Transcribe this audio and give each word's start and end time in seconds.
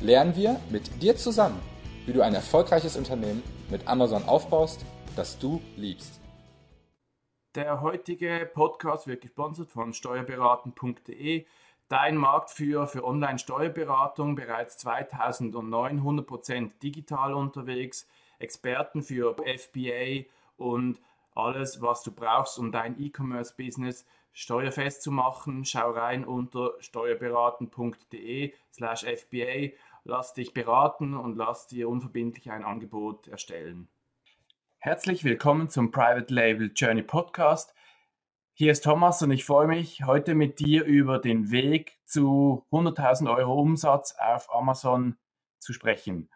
lernen 0.00 0.36
wir 0.36 0.60
mit 0.70 1.02
dir 1.02 1.16
zusammen, 1.16 1.60
wie 2.06 2.12
du 2.12 2.22
ein 2.22 2.34
erfolgreiches 2.34 2.96
Unternehmen 2.96 3.42
mit 3.70 3.86
Amazon 3.88 4.24
aufbaust, 4.24 4.84
das 5.16 5.38
du 5.38 5.60
liebst. 5.76 6.20
Der 7.54 7.80
heutige 7.80 8.48
Podcast 8.52 9.06
wird 9.06 9.22
gesponsert 9.22 9.70
von 9.70 9.92
steuerberaten.de, 9.92 11.46
dein 11.88 12.16
Marktführer 12.16 12.86
für 12.86 13.04
Online-Steuerberatung, 13.04 14.36
bereits 14.36 14.78
2009 14.78 16.00
100% 16.00 16.78
digital 16.82 17.34
unterwegs, 17.34 18.06
Experten 18.38 19.02
für 19.02 19.34
FBA 19.34 20.26
und 20.56 21.00
alles, 21.38 21.80
was 21.80 22.02
du 22.02 22.12
brauchst, 22.12 22.58
um 22.58 22.72
dein 22.72 23.00
E-Commerce-Business 23.00 24.04
steuerfest 24.32 25.02
zu 25.02 25.10
machen. 25.10 25.64
Schau 25.64 25.90
rein 25.90 26.24
unter 26.24 26.74
steuerberaten.de 26.80 28.52
slash 28.72 29.04
FBA. 29.04 29.74
Lass 30.04 30.32
dich 30.32 30.52
beraten 30.52 31.14
und 31.14 31.36
lass 31.36 31.66
dir 31.66 31.88
unverbindlich 31.88 32.50
ein 32.50 32.64
Angebot 32.64 33.28
erstellen. 33.28 33.88
Herzlich 34.78 35.24
willkommen 35.24 35.68
zum 35.68 35.90
Private 35.90 36.32
Label 36.32 36.70
Journey 36.74 37.02
Podcast. 37.02 37.74
Hier 38.54 38.72
ist 38.72 38.84
Thomas 38.84 39.22
und 39.22 39.30
ich 39.30 39.44
freue 39.44 39.68
mich, 39.68 40.04
heute 40.04 40.34
mit 40.34 40.58
dir 40.58 40.84
über 40.84 41.18
den 41.18 41.50
Weg 41.50 41.98
zu 42.04 42.66
100.000 42.72 43.32
Euro 43.32 43.60
Umsatz 43.60 44.16
auf 44.18 44.52
Amazon 44.52 45.16
zu 45.58 45.72
sprechen. 45.72 46.28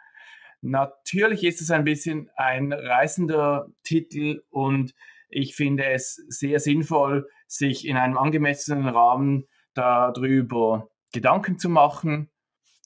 Natürlich 0.63 1.43
ist 1.43 1.61
es 1.61 1.73
ein 1.73 1.83
bisschen 1.83 2.31
ein 2.37 2.73
reißender 2.73 3.67
Titel 3.83 4.45
und 4.49 4.95
ich 5.29 5.57
finde 5.57 5.87
es 5.87 6.15
sehr 6.29 6.61
sinnvoll, 6.61 7.29
sich 7.49 7.85
in 7.85 7.97
einem 7.97 8.17
angemessenen 8.17 8.87
Rahmen 8.87 9.49
darüber 9.75 10.89
Gedanken 11.13 11.59
zu 11.59 11.69
machen. 11.69 12.31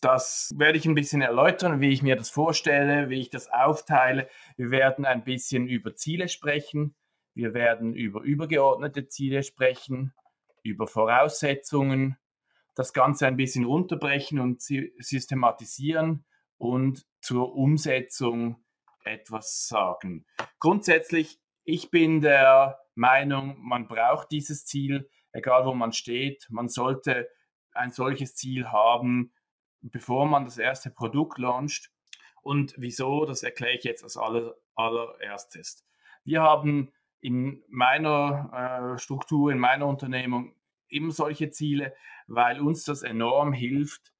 Das 0.01 0.55
werde 0.57 0.79
ich 0.79 0.87
ein 0.87 0.95
bisschen 0.95 1.21
erläutern, 1.21 1.81
wie 1.83 1.91
ich 1.91 2.03
mir 2.03 2.17
das 2.17 2.31
vorstelle, 2.31 3.11
wie 3.11 3.21
ich 3.21 3.29
das 3.29 3.51
aufteile. 3.53 4.29
Wir 4.57 4.71
werden 4.71 5.05
ein 5.05 5.25
bisschen 5.25 5.69
über 5.69 5.95
Ziele 5.95 6.29
sprechen. 6.29 6.95
Wir 7.35 7.53
werden 7.53 7.93
über 7.93 8.23
übergeordnete 8.23 9.09
Ziele 9.09 9.43
sprechen, 9.43 10.15
über 10.63 10.87
Voraussetzungen, 10.87 12.17
das 12.75 12.95
Ganze 12.95 13.27
ein 13.27 13.37
bisschen 13.37 13.67
runterbrechen 13.67 14.41
und 14.41 14.63
systematisieren 14.63 16.25
und 16.59 17.07
zur 17.21 17.55
Umsetzung 17.55 18.65
etwas 19.05 19.69
sagen. 19.69 20.27
Grundsätzlich, 20.59 21.39
ich 21.65 21.91
bin 21.91 22.21
der 22.21 22.79
Meinung, 22.95 23.57
man 23.61 23.89
braucht 23.89 24.31
dieses 24.31 24.67
Ziel, 24.67 25.09
egal 25.33 25.67
wo 25.67 25.75
man 25.75 25.93
steht. 25.93 26.47
Man 26.51 26.69
sollte 26.69 27.29
ein 27.73 27.91
solches 27.91 28.34
Ziel 28.34 28.69
haben, 28.69 29.33
bevor 29.81 30.27
man 30.27 30.45
das 30.45 30.59
erste 30.59 30.91
Produkt 30.91 31.39
launcht. 31.39 31.91
Und 32.43 32.75
wieso, 32.79 33.25
das 33.25 33.43
erkläre 33.43 33.77
ich 33.77 33.84
jetzt 33.84 34.03
als 34.03 34.17
aller, 34.17 34.55
allererstes. 34.75 35.84
Wir 36.25 36.43
haben 36.43 36.93
in 37.21 37.62
meiner 37.69 38.94
äh, 38.94 38.99
Struktur, 38.99 39.50
in 39.50 39.59
meiner 39.59 39.87
Unternehmung 39.87 40.55
immer 40.88 41.11
solche 41.11 41.50
Ziele, 41.50 41.94
weil 42.27 42.61
uns 42.61 42.84
das 42.84 43.03
enorm 43.03 43.53
hilft, 43.53 44.12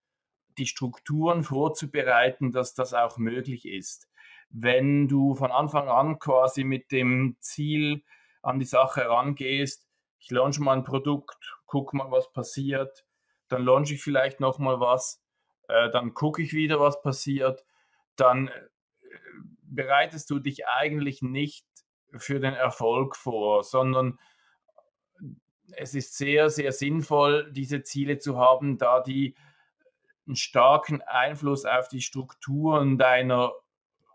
die 0.58 0.66
Strukturen 0.66 1.42
vorzubereiten, 1.42 2.52
dass 2.52 2.74
das 2.74 2.94
auch 2.94 3.18
möglich 3.18 3.66
ist. 3.66 4.08
Wenn 4.48 5.08
du 5.08 5.34
von 5.34 5.50
Anfang 5.50 5.88
an 5.88 6.18
quasi 6.18 6.64
mit 6.64 6.92
dem 6.92 7.36
Ziel 7.40 8.02
an 8.42 8.58
die 8.58 8.64
Sache 8.64 9.02
herangehst, 9.02 9.86
ich 10.18 10.30
launche 10.30 10.62
mal 10.62 10.76
ein 10.76 10.84
Produkt, 10.84 11.38
guck 11.66 11.92
mal, 11.94 12.10
was 12.10 12.32
passiert, 12.32 13.04
dann 13.48 13.64
launche 13.64 13.94
ich 13.94 14.02
vielleicht 14.02 14.40
noch 14.40 14.58
mal 14.58 14.80
was, 14.80 15.22
äh, 15.68 15.90
dann 15.90 16.14
gucke 16.14 16.42
ich 16.42 16.52
wieder, 16.52 16.80
was 16.80 17.00
passiert, 17.02 17.64
dann 18.16 18.48
äh, 18.48 18.52
bereitest 19.62 20.30
du 20.30 20.38
dich 20.38 20.66
eigentlich 20.66 21.22
nicht 21.22 21.66
für 22.12 22.40
den 22.40 22.54
Erfolg 22.54 23.16
vor, 23.16 23.62
sondern 23.62 24.18
es 25.72 25.94
ist 25.94 26.16
sehr, 26.16 26.50
sehr 26.50 26.72
sinnvoll, 26.72 27.50
diese 27.52 27.82
Ziele 27.82 28.18
zu 28.18 28.38
haben, 28.38 28.78
da 28.78 29.00
die 29.00 29.34
einen 30.26 30.37
starken 30.37 31.03
Einfluss 31.03 31.64
auf 31.64 31.88
die 31.88 32.00
Strukturen 32.00 32.98
deiner 32.98 33.53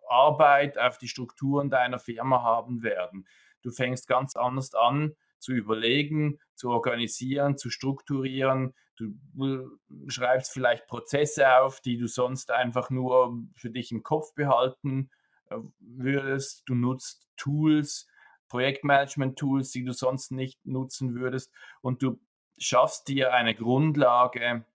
Arbeit, 0.10 0.78
auf 0.78 0.98
die 0.98 1.08
Strukturen 1.08 1.70
deiner 1.70 2.00
Firma 2.00 2.42
haben 2.44 2.84
werden. 2.84 3.28
Du 3.62 3.72
fängst 3.72 4.08
ganz 4.08 4.36
anders 4.36 4.74
an 4.74 5.16
zu 5.40 5.54
überlegen, 5.54 6.40
zu 6.56 6.70
organisieren, 6.70 7.58
zu 7.58 7.70
strukturieren. 7.70 8.74
Du 8.96 9.80
schreibst 10.08 10.52
vielleicht 10.52 10.88
Prozesse 10.88 11.58
auf, 11.58 11.82
die 11.82 11.98
du 11.98 12.08
sonst 12.08 12.52
einfach 12.52 12.90
nur 12.90 13.40
für 13.56 13.72
dich 13.72 13.92
im 13.92 14.04
Kopf 14.04 14.34
behalten 14.36 15.10
äh, 15.50 15.58
würdest. 15.80 16.64
Du 16.68 16.76
nutzt 16.76 17.28
Tools, 17.38 18.08
Projektmanagement-Tools, 18.50 19.72
die 19.72 19.84
du 19.84 19.94
sonst 19.94 20.32
nicht 20.32 20.64
nutzen 20.66 21.16
würdest. 21.16 21.52
Und 21.82 22.04
du 22.04 22.20
schaffst 22.60 23.08
dir 23.08 23.34
eine 23.34 23.56
Grundlage, 23.56 24.66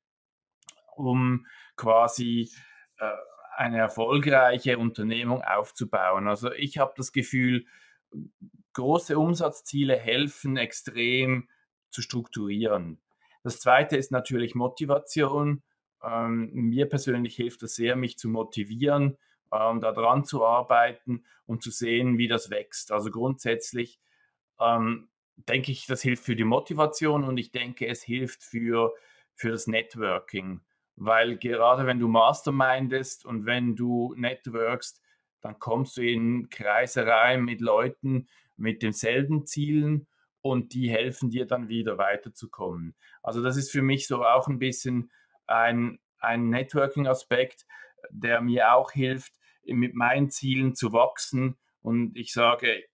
um 0.97 1.47
quasi 1.77 2.51
äh, 2.99 3.11
eine 3.57 3.79
erfolgreiche 3.79 4.79
Unternehmung 4.79 5.43
aufzubauen. 5.43 6.29
Also 6.29 6.53
ich 6.53 6.79
habe 6.79 6.93
das 6.97 7.13
Gefühl, 7.13 7.65
große 8.75 9.19
Umsatzziele 9.19 9.97
helfen 9.97 10.57
extrem 10.57 11.49
zu 11.91 12.03
strukturieren. 12.03 13.01
Das 13.43 13.61
zweite 13.61 13.97
ist 13.97 14.13
natürlich 14.13 14.55
Motivation. 14.55 15.63
Ähm, 16.03 16.51
mir 16.53 16.87
persönlich 16.87 17.37
hilft 17.37 17.63
es 17.63 17.77
sehr, 17.77 17.97
mich 17.97 18.19
zu 18.19 18.29
motivieren, 18.29 19.17
ähm, 19.53 19.81
daran 19.81 20.25
zu 20.25 20.45
arbeiten 20.45 21.25
und 21.47 21.63
zu 21.63 21.71
sehen, 21.71 22.19
wie 22.19 22.29
das 22.29 22.51
wächst. 22.51 22.93
Also 22.93 23.11
grundsätzlich 23.11 23.99
ähm, 24.61 25.09
denke 25.37 25.73
ich, 25.73 25.87
das 25.87 26.03
hilft 26.03 26.25
für 26.25 26.37
die 26.37 26.45
Motivation 26.45 27.25
und 27.25 27.39
ich 27.39 27.53
denke, 27.53 27.87
es 27.87 28.03
hilft 28.03 28.43
für, 28.43 28.93
für 29.35 29.51
das 29.51 29.67
Networking. 29.67 30.61
Weil 30.97 31.37
gerade 31.37 31.87
wenn 31.87 31.99
du 31.99 32.09
Mastermindest 32.09 33.27
und 33.27 33.45
wenn 33.47 33.77
du 33.77 34.15
networkst, 34.17 35.03
dann 35.43 35.59
kommst 35.59 35.97
du 35.97 36.03
in 36.03 36.49
Kreise 36.49 37.07
rein 37.07 37.45
mit 37.45 37.61
Leuten 37.61 38.29
mit 38.57 38.83
denselben 38.83 39.47
Zielen 39.47 40.07
und 40.41 40.73
die 40.73 40.91
helfen 40.91 41.31
dir 41.31 41.47
dann 41.47 41.69
wieder 41.69 41.99
weiterzukommen. 41.99 42.95
Also 43.23 43.43
das 43.43 43.57
ist 43.57 43.71
für 43.71 43.83
mich 43.83 44.07
so 44.07 44.25
auch 44.25 44.49
ein 44.49 44.59
bisschen 44.59 45.11
ein, 45.47 45.99
ein 46.19 46.49
Networking-Aspekt, 46.49 47.67
der 48.11 48.41
mir 48.41 48.73
auch 48.73 48.93
hilft, 48.93 49.35
mit 49.65 49.95
meinen 49.95 50.31
Zielen 50.31 50.75
zu 50.75 50.93
wachsen. 50.93 51.57
Und 51.81 52.17
ich 52.17 52.33
sage, 52.33 52.85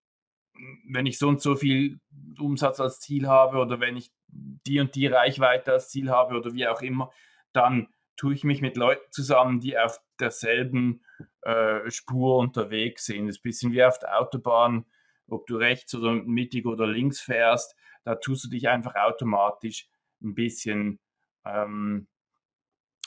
wenn 0.89 1.07
ich 1.07 1.19
so 1.19 1.29
und 1.29 1.41
so 1.41 1.55
viel 1.55 2.01
Umsatz 2.39 2.81
als 2.81 3.01
Ziel 3.01 3.29
habe 3.29 3.59
oder 3.59 3.81
wenn 3.81 3.97
ich 3.97 4.13
die 4.29 4.81
und 4.81 4.95
die 4.95 5.07
Reichweite 5.07 5.73
als 5.73 5.91
Ziel 5.91 6.11
habe 6.11 6.37
oder 6.37 6.55
wie 6.55 6.67
auch 6.67 6.81
immer, 6.83 7.13
dann 7.53 7.89
tue 8.17 8.35
ich 8.35 8.45
mich 8.45 8.61
mit 8.61 8.77
Leuten 8.77 9.11
zusammen, 9.11 9.61
die 9.61 9.79
auf 9.79 9.99
derselben 10.21 11.05
äh, 11.43 11.91
Spur 11.91 12.39
unterwegs 12.39 13.07
sind. 13.07 13.27
Das 13.27 13.37
ist 13.37 13.41
ein 13.41 13.49
bisschen 13.49 13.73
wie 13.73 13.85
auf 13.85 13.99
der 13.99 14.21
Autobahn, 14.21 14.85
ob 15.29 15.47
du 15.47 15.57
rechts 15.57 15.95
oder 15.95 16.13
mittig 16.13 16.67
oder 16.67 16.87
links 16.87 17.21
fährst, 17.21 17.75
da 18.05 18.17
tust 18.17 18.45
du 18.45 18.49
dich 18.49 18.69
einfach 18.69 18.95
automatisch 18.97 19.89
ein 20.23 20.35
bisschen 20.35 21.01
ähm, 21.45 22.09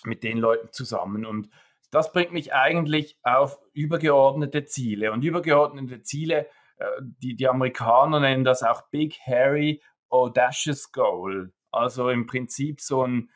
mit 0.03 0.24
den 0.24 0.38
Leuten 0.38 0.71
zusammen. 0.71 1.25
Und 1.25 1.50
das 1.92 2.12
bringt 2.12 2.31
mich 2.31 2.53
eigentlich 2.53 3.18
auf 3.24 3.59
übergeordnete 3.74 4.65
Ziele. 4.65 5.12
Und 5.12 5.24
übergeordnete 5.24 6.01
Ziele, 6.01 6.47
äh, 6.77 6.86
die, 7.01 7.36
die 7.36 7.47
Amerikaner 7.47 8.19
nennen 8.19 8.44
das 8.44 8.63
auch 8.63 8.89
Big 8.89 9.18
Hairy 9.25 9.81
Audacious 10.09 10.92
Goal. 10.92 11.53
Also 11.71 12.09
im 12.09 12.25
Prinzip 12.25 12.80
so 12.81 13.06
ein, 13.06 13.30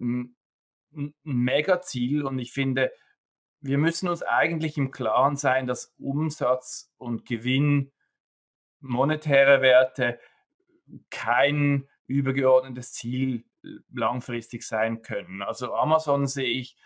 ein, 0.00 0.36
ein 0.94 1.14
Megaziel. 1.22 2.24
Und 2.24 2.38
ich 2.38 2.52
finde, 2.52 2.92
wir 3.60 3.78
müssen 3.78 4.08
uns 4.08 4.22
eigentlich 4.22 4.78
im 4.78 4.90
Klaren 4.90 5.36
sein, 5.36 5.66
dass 5.66 5.94
Umsatz 5.98 6.92
und 6.98 7.26
Gewinn, 7.26 7.92
monetäre 8.80 9.60
Werte 9.60 10.18
kein 11.10 11.86
übergeordnetes 12.06 12.92
Ziel 12.92 13.44
langfristig 13.92 14.62
sein 14.62 15.02
können. 15.02 15.42
Also 15.42 15.74
Amazon 15.74 16.26
sehe 16.26 16.48
ich 16.48 16.76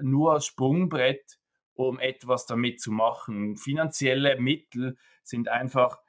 nur 0.00 0.32
als 0.32 0.46
Sprungbrett, 0.46 1.38
um 1.74 2.00
etwas 2.00 2.46
damit 2.46 2.80
zu 2.80 2.90
machen. 2.90 3.56
Finanzielle 3.56 4.40
Mittel 4.40 4.96
sind 5.22 5.48
einfach 5.48 6.00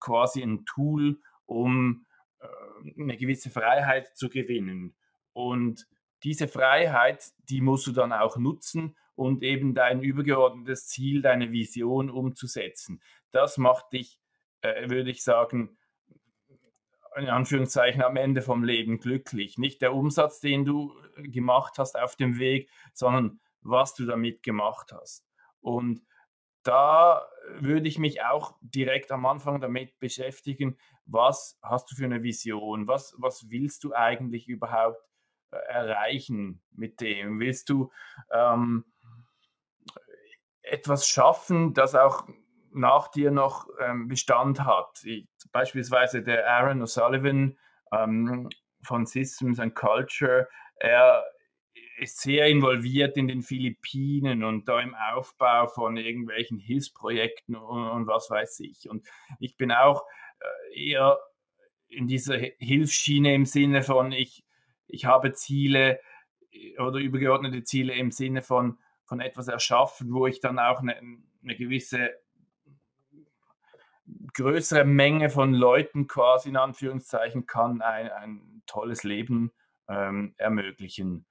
quasi 0.00 0.42
ein 0.42 0.64
Tool, 0.64 1.20
um 1.46 2.06
äh, 2.40 3.00
eine 3.00 3.16
gewisse 3.16 3.50
Freiheit 3.50 4.16
zu 4.16 4.28
gewinnen. 4.28 4.94
Und 5.32 5.86
diese 6.24 6.48
Freiheit, 6.48 7.32
die 7.50 7.60
musst 7.60 7.86
du 7.86 7.92
dann 7.92 8.12
auch 8.12 8.36
nutzen 8.36 8.96
und 9.14 9.42
eben 9.42 9.74
dein 9.74 10.02
übergeordnetes 10.02 10.88
Ziel, 10.88 11.22
deine 11.22 11.52
Vision 11.52 12.10
umzusetzen. 12.10 13.02
Das 13.30 13.58
macht 13.58 13.92
dich, 13.92 14.18
äh, 14.62 14.88
würde 14.88 15.10
ich 15.10 15.22
sagen, 15.22 15.76
in 17.16 17.28
Anführungszeichen 17.28 18.02
am 18.02 18.16
Ende 18.16 18.42
vom 18.42 18.64
Leben 18.64 18.98
glücklich. 18.98 19.58
Nicht 19.58 19.82
der 19.82 19.94
Umsatz, 19.94 20.40
den 20.40 20.64
du 20.64 20.94
gemacht 21.16 21.74
hast 21.78 21.96
auf 21.96 22.16
dem 22.16 22.38
Weg, 22.38 22.68
sondern 22.92 23.40
was 23.60 23.94
du 23.94 24.04
damit 24.04 24.42
gemacht 24.42 24.92
hast. 24.92 25.24
Und 25.60 26.02
da 26.64 27.26
würde 27.58 27.86
ich 27.86 27.98
mich 27.98 28.22
auch 28.22 28.56
direkt 28.62 29.12
am 29.12 29.26
Anfang 29.26 29.60
damit 29.60 29.98
beschäftigen, 30.00 30.78
was 31.04 31.58
hast 31.62 31.90
du 31.90 31.94
für 31.94 32.06
eine 32.06 32.22
Vision, 32.22 32.88
was, 32.88 33.14
was 33.18 33.50
willst 33.50 33.84
du 33.84 33.94
eigentlich 33.94 34.48
überhaupt 34.48 34.98
äh, 34.98 35.13
erreichen 35.50 36.62
mit 36.72 37.00
dem? 37.00 37.40
Willst 37.40 37.68
du 37.68 37.90
ähm, 38.32 38.84
etwas 40.62 41.08
schaffen, 41.08 41.74
das 41.74 41.94
auch 41.94 42.26
nach 42.72 43.08
dir 43.08 43.30
noch 43.30 43.68
ähm, 43.80 44.08
Bestand 44.08 44.64
hat? 44.64 45.02
Ich, 45.04 45.28
beispielsweise 45.52 46.22
der 46.22 46.48
Aaron 46.48 46.82
O'Sullivan 46.82 47.56
ähm, 47.92 48.48
von 48.82 49.06
Systems 49.06 49.60
and 49.60 49.74
Culture, 49.74 50.48
er 50.76 51.24
ist 51.98 52.20
sehr 52.20 52.46
involviert 52.48 53.16
in 53.16 53.28
den 53.28 53.42
Philippinen 53.42 54.44
und 54.44 54.68
da 54.68 54.80
im 54.80 54.94
Aufbau 54.94 55.68
von 55.68 55.96
irgendwelchen 55.96 56.58
Hilfsprojekten 56.58 57.56
und, 57.56 57.88
und 57.88 58.06
was 58.06 58.30
weiß 58.30 58.60
ich. 58.60 58.88
Und 58.88 59.06
ich 59.38 59.56
bin 59.56 59.70
auch 59.70 60.02
äh, 60.40 60.90
eher 60.90 61.18
in 61.88 62.08
dieser 62.08 62.36
Hilfsschiene 62.58 63.34
im 63.34 63.44
Sinne 63.44 63.82
von, 63.82 64.12
ich, 64.12 64.43
ich 64.86 65.04
habe 65.04 65.32
Ziele 65.32 66.00
äh, 66.50 66.78
oder 66.78 66.98
übergeordnete 66.98 67.62
Ziele 67.64 67.94
im 67.94 68.10
Sinne 68.10 68.42
von, 68.42 68.78
von 69.04 69.20
etwas 69.20 69.48
erschaffen, 69.48 70.12
wo 70.12 70.26
ich 70.26 70.40
dann 70.40 70.58
auch 70.58 70.80
eine, 70.80 70.96
eine 70.96 71.56
gewisse 71.56 72.10
größere 74.34 74.84
Menge 74.84 75.30
von 75.30 75.54
Leuten 75.54 76.06
quasi 76.06 76.50
in 76.50 76.56
Anführungszeichen 76.56 77.46
kann 77.46 77.80
ein, 77.80 78.10
ein 78.10 78.62
tolles 78.66 79.02
Leben 79.02 79.52
ähm, 79.88 80.34
ermöglichen. 80.36 81.26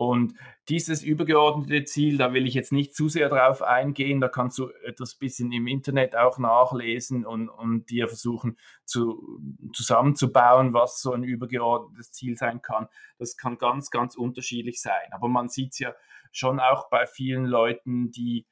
Und 0.00 0.32
dieses 0.70 1.02
übergeordnete 1.02 1.84
Ziel, 1.84 2.16
da 2.16 2.32
will 2.32 2.46
ich 2.46 2.54
jetzt 2.54 2.72
nicht 2.72 2.96
zu 2.96 3.10
sehr 3.10 3.28
drauf 3.28 3.60
eingehen, 3.60 4.18
da 4.18 4.28
kannst 4.28 4.56
du 4.56 4.70
etwas 4.82 5.14
bisschen 5.14 5.52
im 5.52 5.66
Internet 5.66 6.16
auch 6.16 6.38
nachlesen 6.38 7.26
und, 7.26 7.50
und 7.50 7.90
dir 7.90 8.08
versuchen 8.08 8.56
zu, 8.86 9.42
zusammenzubauen, 9.74 10.72
was 10.72 11.02
so 11.02 11.12
ein 11.12 11.22
übergeordnetes 11.22 12.12
Ziel 12.12 12.38
sein 12.38 12.62
kann. 12.62 12.88
Das 13.18 13.36
kann 13.36 13.58
ganz, 13.58 13.90
ganz 13.90 14.16
unterschiedlich 14.16 14.80
sein. 14.80 15.12
Aber 15.12 15.28
man 15.28 15.50
sieht 15.50 15.72
es 15.72 15.80
ja 15.80 15.94
schon 16.32 16.60
auch 16.60 16.88
bei 16.88 17.04
vielen 17.04 17.44
Leuten, 17.44 18.10
die, 18.10 18.46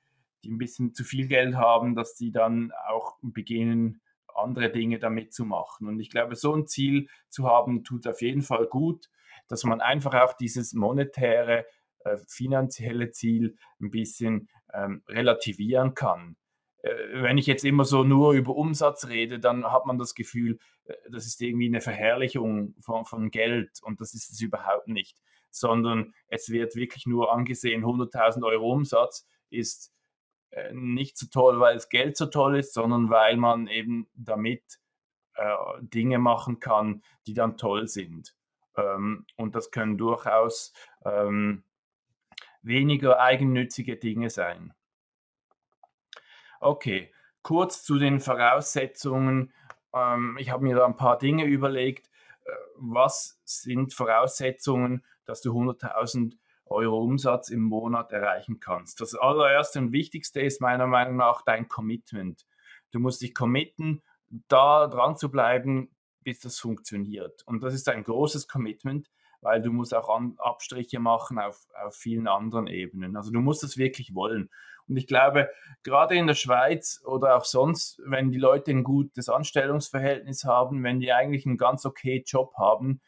die 0.44 0.50
ein 0.50 0.58
bisschen 0.58 0.92
zu 0.92 1.02
viel 1.02 1.28
Geld 1.28 1.56
haben, 1.56 1.94
dass 1.94 2.14
die 2.14 2.30
dann 2.30 2.72
auch 2.90 3.16
beginnen, 3.22 4.02
andere 4.34 4.70
Dinge 4.70 4.98
damit 4.98 5.32
zu 5.32 5.46
machen. 5.46 5.88
Und 5.88 5.98
ich 5.98 6.10
glaube, 6.10 6.36
so 6.36 6.54
ein 6.54 6.66
Ziel 6.66 7.08
zu 7.30 7.46
haben, 7.46 7.84
tut 7.84 8.06
auf 8.06 8.20
jeden 8.20 8.42
Fall 8.42 8.66
gut 8.66 9.08
dass 9.48 9.64
man 9.64 9.80
einfach 9.80 10.14
auch 10.14 10.34
dieses 10.34 10.74
monetäre, 10.74 11.66
äh, 12.00 12.16
finanzielle 12.28 13.10
Ziel 13.10 13.56
ein 13.80 13.90
bisschen 13.90 14.48
ähm, 14.72 15.02
relativieren 15.08 15.94
kann. 15.94 16.36
Äh, 16.82 17.22
wenn 17.22 17.38
ich 17.38 17.46
jetzt 17.46 17.64
immer 17.64 17.84
so 17.84 18.04
nur 18.04 18.32
über 18.32 18.54
Umsatz 18.54 19.08
rede, 19.08 19.40
dann 19.40 19.64
hat 19.64 19.86
man 19.86 19.98
das 19.98 20.14
Gefühl, 20.14 20.58
äh, 20.84 20.94
das 21.10 21.26
ist 21.26 21.40
irgendwie 21.40 21.66
eine 21.66 21.80
Verherrlichung 21.80 22.74
von, 22.80 23.04
von 23.04 23.30
Geld 23.30 23.80
und 23.82 24.00
das 24.00 24.14
ist 24.14 24.30
es 24.30 24.40
überhaupt 24.40 24.88
nicht, 24.88 25.18
sondern 25.50 26.14
es 26.28 26.50
wird 26.50 26.76
wirklich 26.76 27.06
nur 27.06 27.32
angesehen, 27.32 27.84
100.000 27.84 28.46
Euro 28.46 28.72
Umsatz 28.72 29.26
ist 29.50 29.92
äh, 30.50 30.72
nicht 30.72 31.18
so 31.18 31.26
toll, 31.30 31.60
weil 31.60 31.74
das 31.74 31.88
Geld 31.88 32.16
so 32.16 32.26
toll 32.26 32.58
ist, 32.58 32.74
sondern 32.74 33.10
weil 33.10 33.36
man 33.36 33.66
eben 33.66 34.08
damit 34.14 34.62
äh, 35.34 35.54
Dinge 35.80 36.18
machen 36.18 36.60
kann, 36.60 37.02
die 37.26 37.34
dann 37.34 37.56
toll 37.56 37.88
sind. 37.88 38.34
Ähm, 38.78 39.26
und 39.36 39.54
das 39.54 39.70
können 39.70 39.98
durchaus 39.98 40.72
ähm, 41.04 41.64
weniger 42.62 43.20
eigennützige 43.20 43.96
Dinge 43.96 44.30
sein. 44.30 44.72
Okay, 46.60 47.12
kurz 47.42 47.82
zu 47.84 47.98
den 47.98 48.20
Voraussetzungen. 48.20 49.52
Ähm, 49.94 50.36
ich 50.38 50.50
habe 50.50 50.64
mir 50.64 50.76
da 50.76 50.86
ein 50.86 50.96
paar 50.96 51.18
Dinge 51.18 51.44
überlegt. 51.44 52.08
Äh, 52.44 52.50
was 52.76 53.40
sind 53.44 53.94
Voraussetzungen, 53.94 55.04
dass 55.24 55.40
du 55.40 55.52
100.000 55.52 56.36
Euro 56.66 57.02
Umsatz 57.02 57.48
im 57.48 57.62
Monat 57.62 58.12
erreichen 58.12 58.60
kannst? 58.60 59.00
Das 59.00 59.14
allererste 59.14 59.78
und 59.78 59.92
wichtigste 59.92 60.40
ist 60.40 60.60
meiner 60.60 60.86
Meinung 60.86 61.16
nach 61.16 61.42
dein 61.42 61.68
Commitment. 61.68 62.46
Du 62.90 63.00
musst 63.00 63.22
dich 63.22 63.34
committen, 63.34 64.02
da 64.48 64.86
dran 64.86 65.16
zu 65.16 65.30
bleiben, 65.30 65.90
bis 66.28 66.40
das 66.40 66.58
funktioniert. 66.58 67.42
Und 67.46 67.62
das 67.62 67.72
ist 67.72 67.88
ein 67.88 68.04
großes 68.04 68.48
Commitment, 68.48 69.10
weil 69.40 69.62
du 69.62 69.72
musst 69.72 69.94
auch 69.94 70.14
an, 70.14 70.34
Abstriche 70.36 71.00
machen 71.00 71.38
auf, 71.38 71.66
auf 71.82 71.96
vielen 71.96 72.28
anderen 72.28 72.66
Ebenen. 72.66 73.16
Also 73.16 73.30
du 73.30 73.40
musst 73.40 73.62
das 73.62 73.78
wirklich 73.78 74.14
wollen. 74.14 74.50
Und 74.88 74.98
ich 74.98 75.06
glaube, 75.06 75.48
gerade 75.84 76.16
in 76.16 76.26
der 76.26 76.34
Schweiz 76.34 77.00
oder 77.06 77.34
auch 77.34 77.46
sonst, 77.46 78.02
wenn 78.04 78.30
die 78.30 78.36
Leute 78.36 78.72
ein 78.72 78.84
gutes 78.84 79.30
Anstellungsverhältnis 79.30 80.44
haben, 80.44 80.84
wenn 80.84 81.00
die 81.00 81.14
eigentlich 81.14 81.46
einen 81.46 81.56
ganz 81.56 81.86
okay 81.86 82.22
Job 82.26 82.52
haben, 82.58 83.00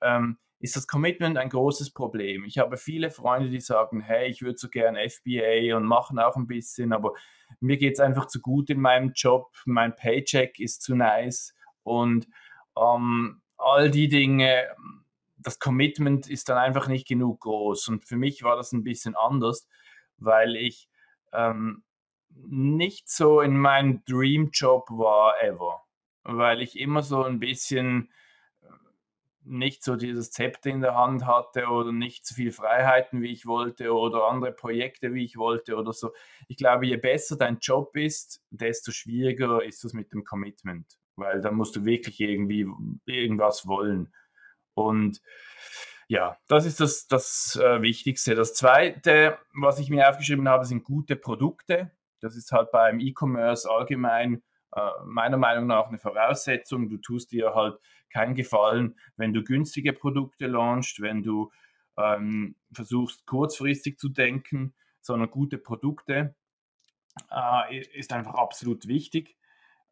ähm, 0.00 0.38
ist 0.58 0.74
das 0.74 0.88
Commitment 0.88 1.38
ein 1.38 1.50
großes 1.50 1.92
Problem. 1.92 2.42
Ich 2.44 2.58
habe 2.58 2.76
viele 2.76 3.12
Freunde, 3.12 3.50
die 3.50 3.60
sagen, 3.60 4.00
hey, 4.00 4.28
ich 4.28 4.42
würde 4.42 4.58
so 4.58 4.68
gern 4.68 4.96
FBA 4.96 5.76
und 5.76 5.84
machen 5.84 6.18
auch 6.18 6.34
ein 6.34 6.48
bisschen, 6.48 6.92
aber 6.92 7.12
mir 7.60 7.76
geht 7.76 7.92
es 7.92 8.00
einfach 8.00 8.26
zu 8.26 8.40
gut 8.40 8.68
in 8.68 8.80
meinem 8.80 9.12
Job, 9.14 9.52
mein 9.64 9.94
Paycheck 9.94 10.58
ist 10.58 10.82
zu 10.82 10.96
nice 10.96 11.54
und 11.84 12.26
ähm, 12.76 13.40
all 13.56 13.90
die 13.90 14.08
Dinge, 14.08 14.68
das 15.38 15.58
Commitment 15.58 16.28
ist 16.28 16.48
dann 16.48 16.58
einfach 16.58 16.88
nicht 16.88 17.06
genug 17.06 17.40
groß. 17.40 17.88
Und 17.88 18.04
für 18.04 18.16
mich 18.16 18.42
war 18.42 18.56
das 18.56 18.72
ein 18.72 18.84
bisschen 18.84 19.14
anders, 19.14 19.68
weil 20.16 20.56
ich 20.56 20.88
ähm, 21.32 21.84
nicht 22.30 23.08
so 23.10 23.40
in 23.40 23.56
meinem 23.56 24.02
Dream-Job 24.06 24.90
war 24.90 25.42
ever. 25.42 25.82
Weil 26.24 26.62
ich 26.62 26.78
immer 26.78 27.02
so 27.02 27.22
ein 27.22 27.38
bisschen 27.38 28.10
äh, 28.62 28.66
nicht 29.44 29.84
so 29.84 29.96
dieses 29.96 30.30
Zepter 30.30 30.70
in 30.70 30.80
der 30.80 30.94
Hand 30.94 31.26
hatte 31.26 31.66
oder 31.66 31.92
nicht 31.92 32.26
so 32.26 32.34
viel 32.34 32.50
Freiheiten, 32.50 33.20
wie 33.20 33.30
ich 33.30 33.46
wollte 33.46 33.92
oder 33.92 34.24
andere 34.24 34.52
Projekte, 34.52 35.12
wie 35.12 35.24
ich 35.24 35.36
wollte 35.36 35.76
oder 35.76 35.92
so. 35.92 36.12
Ich 36.48 36.56
glaube, 36.56 36.86
je 36.86 36.96
besser 36.96 37.36
dein 37.36 37.58
Job 37.58 37.94
ist, 37.96 38.42
desto 38.50 38.90
schwieriger 38.92 39.62
ist 39.62 39.84
es 39.84 39.92
mit 39.92 40.12
dem 40.12 40.24
Commitment 40.24 40.98
weil 41.16 41.40
da 41.40 41.50
musst 41.50 41.76
du 41.76 41.84
wirklich 41.84 42.20
irgendwie 42.20 42.66
irgendwas 43.06 43.66
wollen. 43.66 44.12
Und 44.74 45.20
ja, 46.08 46.36
das 46.48 46.66
ist 46.66 46.80
das, 46.80 47.06
das 47.06 47.58
äh, 47.62 47.80
Wichtigste. 47.82 48.34
Das 48.34 48.54
Zweite, 48.54 49.38
was 49.54 49.78
ich 49.78 49.90
mir 49.90 50.08
aufgeschrieben 50.08 50.48
habe, 50.48 50.64
sind 50.64 50.84
gute 50.84 51.16
Produkte. 51.16 51.90
Das 52.20 52.36
ist 52.36 52.52
halt 52.52 52.70
beim 52.70 53.00
E-Commerce 53.00 53.70
allgemein 53.70 54.42
äh, 54.72 54.90
meiner 55.04 55.36
Meinung 55.36 55.66
nach 55.66 55.88
eine 55.88 55.98
Voraussetzung. 55.98 56.88
Du 56.88 56.98
tust 56.98 57.32
dir 57.32 57.54
halt 57.54 57.78
keinen 58.12 58.34
Gefallen, 58.34 58.98
wenn 59.16 59.32
du 59.32 59.42
günstige 59.42 59.92
Produkte 59.92 60.46
launchst, 60.46 61.00
wenn 61.00 61.22
du 61.22 61.50
ähm, 61.96 62.56
versuchst 62.72 63.26
kurzfristig 63.26 63.98
zu 63.98 64.08
denken, 64.08 64.74
sondern 65.00 65.30
gute 65.30 65.58
Produkte 65.58 66.34
äh, 67.30 67.78
ist 67.98 68.12
einfach 68.12 68.34
absolut 68.34 68.88
wichtig. 68.88 69.36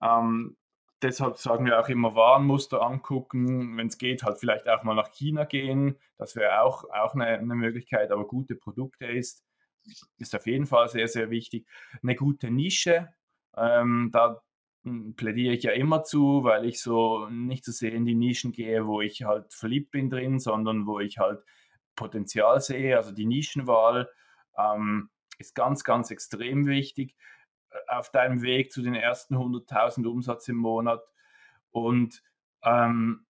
Ähm, 0.01 0.57
deshalb 1.03 1.39
sagen 1.39 1.67
wir 1.67 1.81
auch 1.81 1.89
immer 1.89 2.15
Warenmuster 2.15 2.83
angucken, 2.83 3.77
wenn 3.77 3.89
es 3.89 3.99
geht, 3.99 4.23
halt 4.23 4.39
vielleicht 4.39 4.69
auch 4.69 4.83
mal 4.85 4.95
nach 4.95 5.11
China 5.11 5.45
gehen. 5.45 5.99
Das 6.19 6.37
wäre 6.37 6.63
auch, 6.63 6.85
auch 6.91 7.15
eine, 7.15 7.27
eine, 7.27 7.55
Möglichkeit, 7.55 8.11
aber 8.11 8.27
gute 8.27 8.55
Produkte 8.55 9.07
ist, 9.07 9.45
ist 10.19 10.35
auf 10.35 10.47
jeden 10.47 10.67
Fall 10.67 10.89
sehr, 10.89 11.09
sehr 11.09 11.31
wichtig. 11.31 11.67
Eine 12.03 12.15
gute 12.15 12.51
Nische, 12.51 13.09
ähm, 13.57 14.11
da 14.13 14.41
hm, 14.85 15.15
plädiere 15.17 15.55
ich 15.55 15.65
ja 15.65 15.73
immer 15.73 16.05
zu, 16.05 16.45
weil 16.45 16.65
ich 16.65 16.81
so 16.81 17.29
nicht 17.29 17.65
so 17.65 17.73
sehr 17.73 17.93
in 17.93 18.05
die 18.05 18.15
Nischen 18.15 18.53
gehe, 18.53 18.87
wo 18.87 19.01
ich 19.01 19.25
halt 19.25 19.53
verliebt 19.53 19.91
bin 19.91 20.11
drin, 20.11 20.39
sondern 20.39 20.87
wo 20.87 21.01
ich 21.01 21.19
halt 21.19 21.43
Potenzial 21.97 22.61
sehe. 22.61 22.97
Also 22.97 23.13
die 23.13 23.27
Nischenwahl 23.27 24.09
ähm, 24.57 25.11
ist 25.39 25.55
ganz, 25.55 25.85
ganz 25.85 26.11
extrem 26.11 26.67
wichtig 26.67 27.17
auf 27.89 28.11
deinem 28.11 28.43
Weg 28.43 28.73
zu 28.73 28.83
den 28.83 28.95
ersten 28.95 29.37
100.000 29.37 30.07
Umsatz 30.07 30.49
im 30.49 30.57
Monat. 30.57 31.03
Und 31.71 32.23
ähm, 32.65 33.27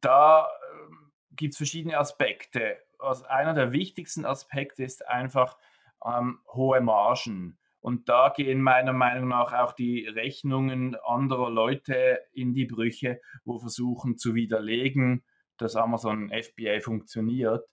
da 0.00 0.48
ähm, 0.72 1.12
gibt 1.32 1.54
es 1.54 1.58
verschiedene 1.58 1.98
Aspekte. 1.98 2.78
Also 2.98 3.24
einer 3.26 3.54
der 3.54 3.72
wichtigsten 3.72 4.24
Aspekte 4.24 4.84
ist 4.84 5.06
einfach, 5.06 5.58
ähm, 6.04 6.40
hohe 6.52 6.80
Margen. 6.80 7.58
Und 7.80 8.08
da 8.08 8.32
gehen 8.34 8.62
meiner 8.62 8.92
Meinung 8.92 9.28
nach 9.28 9.52
auch 9.52 9.72
die 9.72 10.06
Rechnungen 10.08 10.96
anderer 11.04 11.50
Leute 11.50 12.20
in 12.32 12.52
die 12.52 12.66
Brüche, 12.66 13.20
wo 13.44 13.58
versuchen 13.58 14.18
zu 14.18 14.34
widerlegen, 14.34 15.24
dass 15.56 15.76
Amazon 15.76 16.30
FBA 16.30 16.80
funktioniert, 16.80 17.64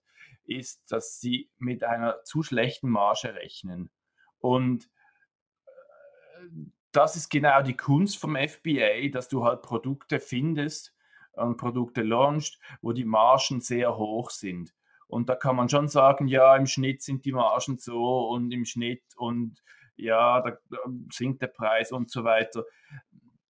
ist, 0.44 0.92
dass 0.92 1.20
sie 1.20 1.50
mit 1.58 1.84
einer 1.84 2.22
zu 2.24 2.44
schlechten 2.44 2.90
Marge 2.90 3.34
rechnen. 3.34 3.90
Und 4.40 4.90
das 6.92 7.16
ist 7.16 7.30
genau 7.30 7.62
die 7.62 7.76
Kunst 7.76 8.18
vom 8.18 8.36
FBA, 8.36 9.10
dass 9.12 9.28
du 9.28 9.44
halt 9.44 9.62
Produkte 9.62 10.20
findest 10.20 10.94
und 11.34 11.58
Produkte 11.58 12.04
launchst, 12.04 12.60
wo 12.82 12.92
die 12.94 13.06
Margen 13.06 13.62
sehr 13.62 13.98
hoch 13.98 14.30
sind. 14.30 14.74
Und 15.08 15.30
da 15.30 15.36
kann 15.36 15.56
man 15.56 15.70
schon 15.70 15.88
sagen, 15.88 16.28
ja, 16.28 16.56
im 16.56 16.66
Schnitt 16.66 17.02
sind 17.02 17.26
die 17.26 17.34
Margen 17.34 17.78
so 17.78 18.30
und 18.30 18.52
im 18.52 18.66
Schnitt 18.66 19.04
und 19.16 19.62
ja, 19.96 20.42
da, 20.42 20.58
sinkt 21.12 21.42
der 21.42 21.48
Preis 21.48 21.92
und 21.92 22.10
so 22.10 22.24
weiter. 22.24 22.66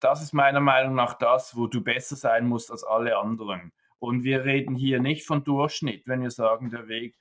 Das 0.00 0.22
ist 0.22 0.32
meiner 0.32 0.60
Meinung 0.60 0.94
nach 0.94 1.14
das, 1.14 1.56
wo 1.56 1.68
du 1.68 1.82
besser 1.82 2.16
sein 2.16 2.48
musst 2.48 2.70
als 2.70 2.82
alle 2.82 3.16
anderen. 3.16 3.72
Und 3.98 4.24
wir 4.24 4.44
reden 4.44 4.74
hier 4.74 5.00
nicht 5.00 5.24
von 5.24 5.44
Durchschnitt, 5.44 6.08
wenn 6.08 6.22
wir 6.22 6.32
sagen, 6.32 6.70
der 6.70 6.88
Weg 6.88 7.16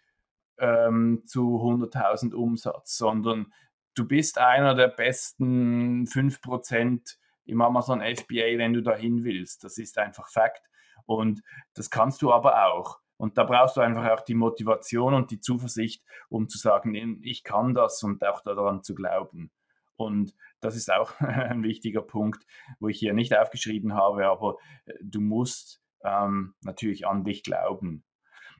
ähm, 0.57 1.21
zu 1.25 1.57
100.000 1.61 2.33
Umsatz, 2.33 2.97
sondern 2.97 3.53
du 3.95 4.07
bist 4.07 4.37
einer 4.37 4.75
der 4.75 4.87
besten 4.87 6.05
5% 6.05 7.17
im 7.45 7.61
Amazon 7.61 8.01
FBA, 8.01 8.57
wenn 8.57 8.73
du 8.73 8.81
dahin 8.81 9.23
willst. 9.23 9.63
Das 9.63 9.77
ist 9.77 9.97
einfach 9.97 10.29
Fakt. 10.29 10.61
Und 11.05 11.41
das 11.73 11.89
kannst 11.89 12.21
du 12.21 12.31
aber 12.31 12.65
auch. 12.65 12.99
Und 13.17 13.37
da 13.37 13.43
brauchst 13.43 13.77
du 13.77 13.81
einfach 13.81 14.09
auch 14.09 14.21
die 14.21 14.33
Motivation 14.33 15.13
und 15.13 15.29
die 15.29 15.39
Zuversicht, 15.39 16.03
um 16.29 16.49
zu 16.49 16.57
sagen, 16.57 16.95
ich 17.23 17.43
kann 17.43 17.73
das 17.73 18.01
und 18.03 18.25
auch 18.25 18.41
daran 18.41 18.83
zu 18.83 18.95
glauben. 18.95 19.51
Und 19.95 20.33
das 20.59 20.75
ist 20.75 20.91
auch 20.91 21.13
ein 21.19 21.63
wichtiger 21.63 22.01
Punkt, 22.01 22.43
wo 22.79 22.87
ich 22.87 22.97
hier 22.97 23.13
nicht 23.13 23.37
aufgeschrieben 23.37 23.93
habe, 23.93 24.27
aber 24.27 24.57
äh, 24.85 24.93
du 25.01 25.21
musst 25.21 25.83
ähm, 26.03 26.55
natürlich 26.61 27.05
an 27.05 27.23
dich 27.23 27.43
glauben. 27.43 28.03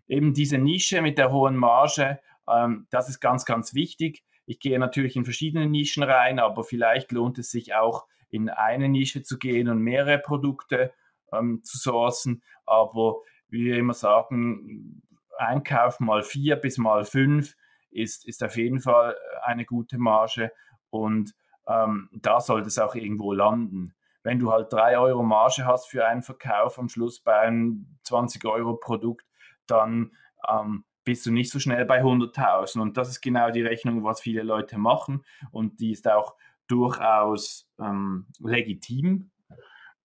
Eben 0.08 0.34
diese 0.34 0.58
Nische 0.58 1.02
mit 1.02 1.18
der 1.18 1.32
hohen 1.32 1.56
Marge, 1.56 2.20
ähm, 2.48 2.88
das 2.92 3.10
ist 3.10 3.20
ganz, 3.20 3.46
ganz 3.46 3.74
wichtig. 3.74 4.24
Ich 4.52 4.60
gehe 4.60 4.78
natürlich 4.80 5.16
in 5.16 5.24
verschiedene 5.24 5.66
Nischen 5.66 6.04
rein, 6.04 6.38
aber 6.38 6.66
vielleicht 6.66 7.14
lohnt 7.14 7.40
es 7.40 7.52
sich 7.52 7.74
auch 7.74 8.06
in 8.30 8.50
eine 8.50 8.90
Nische 8.90 9.24
zu 9.24 9.38
gehen 9.40 9.70
und 9.70 9.80
mehrere 9.80 10.20
Produkte 10.20 10.94
ähm, 11.32 11.62
zu 11.64 11.78
sourcen. 11.78 12.44
Aber 12.66 13.22
wie 13.48 13.64
wir 13.64 13.78
immer 13.78 13.94
sagen, 13.94 15.04
Einkauf 15.38 16.02
mal 16.02 16.22
vier 16.22 16.58
bis 16.58 16.78
mal 16.78 17.06
fünf 17.06 17.56
ist, 17.92 18.28
ist 18.28 18.44
auf 18.44 18.58
jeden 18.58 18.82
Fall 18.82 19.16
eine 19.42 19.64
gute 19.64 19.98
Marge 19.98 20.52
und 20.90 21.34
ähm, 21.66 22.10
da 22.12 22.42
sollte 22.42 22.68
es 22.68 22.78
auch 22.78 22.96
irgendwo 22.96 23.32
landen. 23.32 23.96
Wenn 24.22 24.40
du 24.40 24.52
halt 24.52 24.74
drei 24.74 25.00
Euro 25.00 25.24
Marge 25.24 25.66
hast 25.66 25.88
für 25.90 26.06
einen 26.06 26.24
Verkauf 26.24 26.78
am 26.78 26.90
Schluss 26.90 27.22
bei 27.22 27.40
einem 27.40 27.98
20 28.04 28.44
Euro 28.44 28.76
Produkt, 28.76 29.26
dann 29.66 30.12
ähm, 30.46 30.84
bist 31.04 31.26
du 31.26 31.32
nicht 31.32 31.52
so 31.52 31.60
schnell 31.60 31.86
bei 31.86 32.04
100.000. 32.04 32.80
Und 32.80 32.98
das 32.98 33.10
ist 33.10 33.22
genau 33.22 33.52
die 33.52 33.62
Rechnung, 33.62 34.04
was 34.04 34.22
viele 34.22 34.44
Leute 34.44 34.78
machen. 34.78 35.24
Und 35.52 35.80
die 35.80 35.92
ist 35.92 36.08
auch 36.08 36.36
durchaus 36.68 37.68
ähm, 37.80 38.28
legitim. 38.40 39.32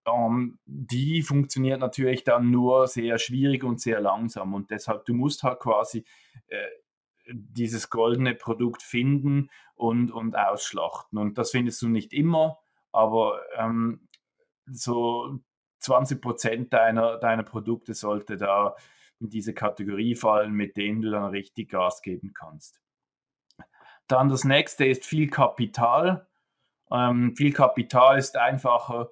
Ähm, 0.07 0.59
die 0.65 1.23
funktioniert 1.23 1.81
natürlich 1.81 2.25
dann 2.25 2.51
nur 2.51 2.87
sehr 2.87 3.19
schwierig 3.19 3.65
und 3.65 3.81
sehr 3.81 4.01
langsam. 4.01 4.55
Und 4.55 4.71
deshalb, 4.71 5.05
du 5.05 5.15
musst 5.15 5.43
halt 5.43 5.61
quasi 5.61 6.05
äh, 6.49 6.67
dieses 7.29 7.91
goldene 7.91 8.35
Produkt 8.35 8.83
finden 8.83 9.51
und, 9.75 10.11
und 10.11 10.37
ausschlachten. 10.37 11.19
Und 11.19 11.39
das 11.39 11.51
findest 11.51 11.83
du 11.83 11.89
nicht 11.89 12.13
immer, 12.13 12.59
aber 12.93 13.41
ähm, 13.57 14.09
so 14.67 15.39
20 15.81 16.21
Prozent 16.21 16.73
deiner, 16.73 17.19
deiner 17.19 17.43
Produkte 17.43 17.95
sollte 17.95 18.37
da 18.37 18.77
in 19.21 19.31
diese 19.31 19.55
Kategorie 19.55 20.15
fallen, 20.15 20.53
mit 20.53 20.77
denen 20.77 21.03
du 21.03 21.11
dann 21.11 21.31
richtig 21.31 21.71
Gas 21.71 22.03
geben 22.03 22.33
kannst. 22.35 22.81
Dann 24.09 24.29
das 24.29 24.45
nächste 24.45 24.87
ist 24.87 25.05
viel 25.05 25.29
Kapital. 25.29 26.29
Ähm, 26.91 27.35
viel 27.37 27.53
Kapital 27.53 28.19
ist 28.19 28.37
einfacher 28.37 29.11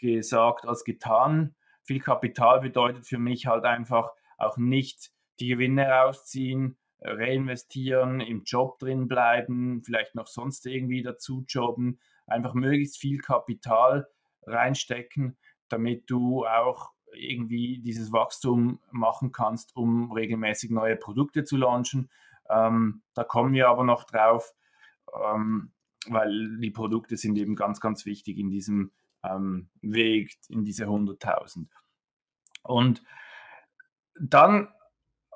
gesagt 0.00 0.66
als 0.66 0.84
getan. 0.84 1.54
Viel 1.82 2.00
Kapital 2.00 2.60
bedeutet 2.60 3.06
für 3.06 3.18
mich 3.18 3.46
halt 3.46 3.64
einfach 3.64 4.12
auch 4.38 4.56
nicht 4.56 5.10
die 5.40 5.48
Gewinne 5.48 5.88
rausziehen, 5.88 6.76
reinvestieren, 7.00 8.20
im 8.20 8.42
Job 8.44 8.78
drin 8.78 9.08
bleiben, 9.08 9.82
vielleicht 9.84 10.14
noch 10.14 10.26
sonst 10.26 10.66
irgendwie 10.66 11.02
dazu 11.02 11.44
jobben, 11.48 12.00
einfach 12.26 12.54
möglichst 12.54 12.98
viel 12.98 13.18
Kapital 13.18 14.08
reinstecken, 14.46 15.36
damit 15.68 16.10
du 16.10 16.46
auch 16.46 16.92
irgendwie 17.16 17.78
dieses 17.78 18.12
Wachstum 18.12 18.80
machen 18.90 19.32
kannst, 19.32 19.74
um 19.76 20.12
regelmäßig 20.12 20.70
neue 20.70 20.96
Produkte 20.96 21.44
zu 21.44 21.56
launchen. 21.56 22.10
Ähm, 22.48 23.02
da 23.14 23.24
kommen 23.24 23.52
wir 23.52 23.68
aber 23.68 23.84
noch 23.84 24.04
drauf, 24.04 24.54
ähm, 25.14 25.72
weil 26.08 26.58
die 26.58 26.70
Produkte 26.70 27.16
sind 27.16 27.36
eben 27.36 27.56
ganz, 27.56 27.80
ganz 27.80 28.06
wichtig 28.06 28.38
in 28.38 28.50
diesem 28.50 28.92
ähm, 29.24 29.68
Weg, 29.82 30.36
in 30.48 30.64
diese 30.64 30.86
100.000. 30.86 31.66
Und 32.62 33.02
dann 34.20 34.68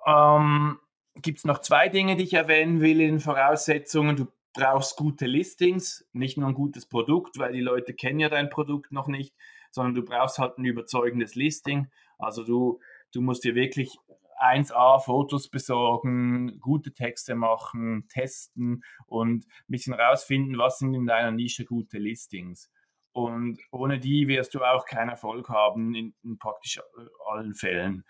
ähm, 0.07 0.79
gibt 1.17 1.39
es 1.39 1.45
noch 1.45 1.61
zwei 1.61 1.89
Dinge, 1.89 2.17
die 2.17 2.25
ich 2.25 2.35
erwähnen 2.35 2.81
will 2.81 3.01
in 3.01 3.21
Voraussetzungen. 3.21 4.17
Du 4.17 4.27
brauchst 4.53 4.97
gute 4.97 5.27
Listings, 5.27 6.09
nicht 6.13 6.37
nur 6.37 6.49
ein 6.49 6.55
gutes 6.55 6.87
Produkt, 6.87 7.39
weil 7.39 7.53
die 7.53 7.61
Leute 7.61 7.95
kennen 7.95 8.21
ja 8.21 8.29
dein 8.29 8.51
Produkt 8.51 8.93
noch 8.93 9.07
nicht, 9.07 9.35
sondern 9.71 9.95
du 9.95 10.03
brauchst 10.03 10.39
halt 10.39 10.59
ein 10.59 10.65
überzeugendes 10.65 11.35
Listing. 11.35 11.89
Also 12.19 12.45
du, 12.45 12.81
du 13.13 13.21
musst 13.21 13.45
dir 13.45 13.55
wirklich 13.55 13.97
1A 14.41 15.01
Fotos 15.01 15.49
besorgen, 15.49 16.59
gute 16.61 16.93
Texte 16.93 17.35
machen, 17.35 18.09
testen 18.09 18.83
und 19.07 19.45
ein 19.45 19.69
bisschen 19.69 19.95
rausfinden, 19.95 20.59
was 20.59 20.79
sind 20.79 20.95
in 20.95 21.07
deiner 21.07 21.31
Nische 21.31 21.65
gute 21.65 21.99
Listings. 21.99 22.71
Und 23.13 23.59
ohne 23.71 23.99
die 23.99 24.29
wirst 24.29 24.55
du 24.55 24.63
auch 24.63 24.87
keinen 24.87 25.11
Erfolg 25.11 25.49
haben 25.49 25.95
in, 25.95 26.15
in 26.23 26.39
praktisch 26.39 26.81
allen 27.27 27.55
Fällen. 27.55 28.05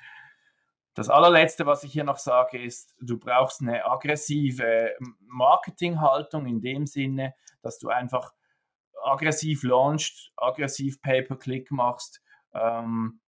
Das 0.94 1.08
allerletzte, 1.08 1.66
was 1.66 1.84
ich 1.84 1.92
hier 1.92 2.04
noch 2.04 2.18
sage, 2.18 2.62
ist, 2.62 2.94
du 3.00 3.18
brauchst 3.18 3.62
eine 3.62 3.86
aggressive 3.86 4.90
Marketinghaltung 5.20 6.46
in 6.46 6.60
dem 6.60 6.86
Sinne, 6.86 7.34
dass 7.62 7.78
du 7.78 7.88
einfach 7.88 8.32
aggressiv 9.04 9.62
launchst, 9.62 10.32
aggressiv 10.36 11.00
Pay-per-Click 11.02 11.70
machst 11.70 12.22
ähm, 12.54 13.20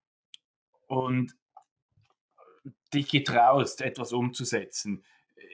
und 0.86 1.36
dich 2.92 3.10
getraust, 3.10 3.80
etwas 3.80 4.12
umzusetzen. 4.12 5.04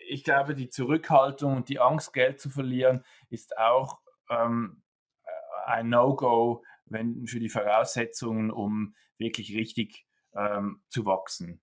Ich 0.08 0.24
glaube, 0.24 0.54
die 0.54 0.68
Zurückhaltung 0.68 1.56
und 1.56 1.68
die 1.68 1.78
Angst, 1.78 2.12
Geld 2.12 2.40
zu 2.40 2.50
verlieren, 2.50 3.04
ist 3.30 3.56
auch 3.56 4.00
ähm, 4.30 4.82
ein 5.64 5.88
No-Go 5.88 6.62
für 6.90 7.40
die 7.40 7.50
Voraussetzungen, 7.50 8.50
um 8.50 8.94
wirklich 9.18 9.54
richtig 9.54 10.06
ähm, 10.34 10.82
zu 10.88 11.04
wachsen. 11.04 11.60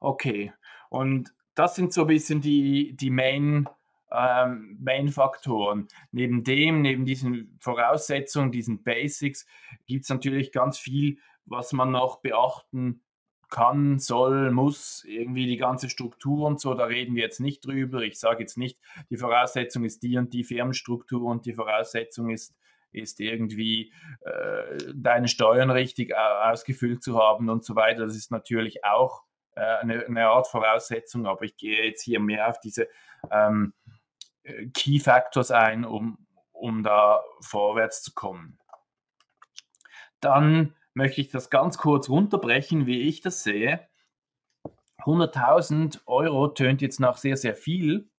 Okay, 0.00 0.52
und 0.88 1.34
das 1.54 1.74
sind 1.74 1.92
so 1.92 2.02
ein 2.02 2.06
bisschen 2.06 2.40
die, 2.40 2.94
die 2.94 3.10
Main, 3.10 3.68
ähm, 4.12 4.78
Main-Faktoren. 4.80 5.88
Neben 6.12 6.44
dem, 6.44 6.82
neben 6.82 7.04
diesen 7.04 7.58
Voraussetzungen, 7.60 8.52
diesen 8.52 8.82
Basics, 8.82 9.46
gibt 9.86 10.04
es 10.04 10.10
natürlich 10.10 10.52
ganz 10.52 10.78
viel, 10.78 11.18
was 11.44 11.72
man 11.72 11.90
noch 11.90 12.20
beachten 12.20 13.02
kann, 13.50 13.98
soll, 13.98 14.50
muss, 14.50 15.04
irgendwie 15.04 15.46
die 15.46 15.56
ganze 15.56 15.88
Struktur 15.88 16.46
und 16.46 16.60
so, 16.60 16.74
da 16.74 16.84
reden 16.84 17.14
wir 17.14 17.22
jetzt 17.22 17.40
nicht 17.40 17.64
drüber. 17.64 18.02
Ich 18.02 18.18
sage 18.18 18.40
jetzt 18.40 18.58
nicht, 18.58 18.78
die 19.10 19.16
Voraussetzung 19.16 19.84
ist 19.84 20.02
die 20.02 20.18
und 20.18 20.34
die 20.34 20.44
Firmenstruktur 20.44 21.22
und 21.22 21.46
die 21.46 21.54
Voraussetzung 21.54 22.30
ist, 22.30 22.54
ist 22.92 23.20
irgendwie 23.20 23.92
äh, 24.20 24.78
deine 24.94 25.28
Steuern 25.28 25.70
richtig 25.70 26.14
ausgefüllt 26.16 27.02
zu 27.02 27.18
haben 27.18 27.48
und 27.48 27.64
so 27.64 27.74
weiter. 27.74 28.04
Das 28.04 28.16
ist 28.16 28.30
natürlich 28.30 28.84
auch 28.84 29.22
äh, 29.54 29.60
eine, 29.60 30.06
eine, 30.06 30.28
Art 30.28 30.46
Voraussetzung, 30.46 31.26
aber 31.26 31.44
ich 31.44 31.56
gehe 31.56 31.84
jetzt 31.84 32.02
hier 32.02 32.20
mehr 32.20 32.48
auf 32.48 32.60
diese 32.60 32.88
ähm, 33.30 33.72
Key 34.74 35.00
Factors 35.00 35.50
ein, 35.50 35.84
um, 35.84 36.26
um 36.52 36.82
da 36.82 37.22
vorwärts 37.40 38.02
zu 38.02 38.12
kommen. 38.14 38.58
Dann 40.20 40.74
möchte 40.94 41.20
ich 41.20 41.30
das 41.30 41.50
ganz 41.50 41.78
kurz 41.78 42.08
runterbrechen, 42.08 42.86
wie 42.86 43.02
ich 43.02 43.20
das 43.20 43.42
sehe. 43.42 43.88
100.000 45.04 46.00
Euro 46.06 46.48
tönt 46.48 46.82
jetzt 46.82 47.00
nach 47.00 47.16
sehr, 47.16 47.36
sehr 47.36 47.54
viel. 47.54 48.10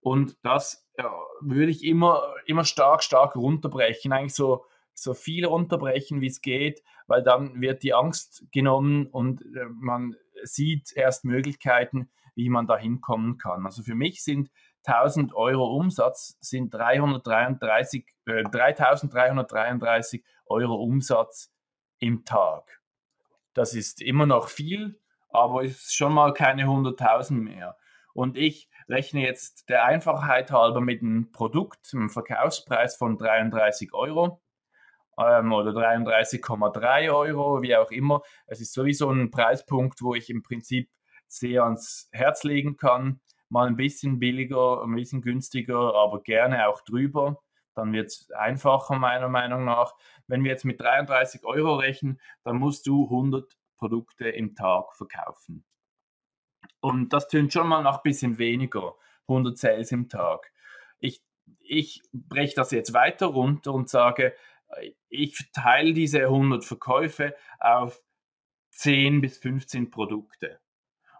Und 0.00 0.36
das 0.42 0.86
ja, 0.98 1.10
würde 1.40 1.72
ich 1.72 1.84
immer, 1.84 2.34
immer 2.46 2.64
stark, 2.64 3.02
stark 3.02 3.34
runterbrechen. 3.36 4.12
Eigentlich 4.12 4.34
so, 4.34 4.66
so 4.94 5.14
viel 5.14 5.46
runterbrechen, 5.46 6.20
wie 6.20 6.26
es 6.26 6.42
geht, 6.42 6.82
weil 7.06 7.22
dann 7.22 7.60
wird 7.60 7.82
die 7.82 7.94
Angst 7.94 8.44
genommen 8.52 9.06
und 9.06 9.42
äh, 9.42 9.64
man 9.70 10.16
sieht 10.42 10.92
erst 10.92 11.24
Möglichkeiten, 11.24 12.10
wie 12.34 12.48
man 12.48 12.66
da 12.66 12.76
hinkommen 12.76 13.38
kann. 13.38 13.64
Also 13.64 13.82
für 13.82 13.94
mich 13.94 14.22
sind 14.22 14.50
1000 14.86 15.34
Euro 15.34 15.76
Umsatz 15.76 16.36
sind 16.40 16.72
333, 16.74 18.06
äh, 18.26 18.42
3333 18.44 20.24
Euro 20.46 20.74
Umsatz 20.76 21.52
im 21.98 22.24
Tag. 22.24 22.80
Das 23.54 23.74
ist 23.74 24.00
immer 24.00 24.26
noch 24.26 24.48
viel, 24.48 25.00
aber 25.28 25.62
ist 25.62 25.94
schon 25.94 26.14
mal 26.14 26.32
keine 26.32 26.64
100.000 26.64 27.32
mehr. 27.32 27.76
Und 28.14 28.36
ich 28.36 28.68
rechne 28.88 29.22
jetzt 29.22 29.68
der 29.68 29.84
Einfachheit 29.84 30.50
halber 30.50 30.80
mit 30.80 31.02
einem 31.02 31.32
Produkt, 31.32 31.90
einem 31.94 32.10
Verkaufspreis 32.10 32.96
von 32.96 33.16
33 33.16 33.94
Euro 33.94 34.42
ähm, 35.18 35.52
oder 35.52 35.70
33,3 35.70 37.10
Euro, 37.14 37.62
wie 37.62 37.76
auch 37.76 37.90
immer. 37.90 38.22
Es 38.46 38.60
ist 38.60 38.74
sowieso 38.74 39.10
ein 39.10 39.30
Preispunkt, 39.30 40.02
wo 40.02 40.14
ich 40.14 40.28
im 40.28 40.42
Prinzip 40.42 40.90
sehr 41.26 41.64
ans 41.64 42.08
Herz 42.12 42.44
legen 42.44 42.76
kann. 42.76 43.20
Mal 43.52 43.66
ein 43.66 43.76
bisschen 43.76 44.18
billiger, 44.18 44.82
ein 44.82 44.94
bisschen 44.94 45.20
günstiger, 45.20 45.94
aber 45.94 46.22
gerne 46.22 46.68
auch 46.68 46.80
drüber. 46.80 47.42
Dann 47.74 47.92
wird 47.92 48.06
es 48.06 48.30
einfacher, 48.30 48.98
meiner 48.98 49.28
Meinung 49.28 49.66
nach. 49.66 49.94
Wenn 50.26 50.42
wir 50.42 50.52
jetzt 50.52 50.64
mit 50.64 50.80
33 50.80 51.44
Euro 51.44 51.76
rechnen, 51.76 52.18
dann 52.44 52.56
musst 52.56 52.86
du 52.86 53.04
100 53.04 53.54
Produkte 53.76 54.30
im 54.30 54.54
Tag 54.54 54.94
verkaufen. 54.94 55.66
Und 56.80 57.12
das 57.12 57.28
tönt 57.28 57.52
schon 57.52 57.68
mal 57.68 57.82
nach 57.82 57.96
ein 57.96 58.02
bisschen 58.04 58.38
weniger, 58.38 58.94
100 59.28 59.58
Sales 59.58 59.92
im 59.92 60.08
Tag. 60.08 60.50
Ich, 60.98 61.22
ich 61.60 62.02
breche 62.10 62.54
das 62.54 62.70
jetzt 62.70 62.94
weiter 62.94 63.26
runter 63.26 63.74
und 63.74 63.90
sage, 63.90 64.34
ich 65.10 65.36
verteile 65.36 65.92
diese 65.92 66.20
100 66.20 66.64
Verkäufe 66.64 67.34
auf 67.60 68.00
10 68.70 69.20
bis 69.20 69.36
15 69.36 69.90
Produkte. 69.90 70.58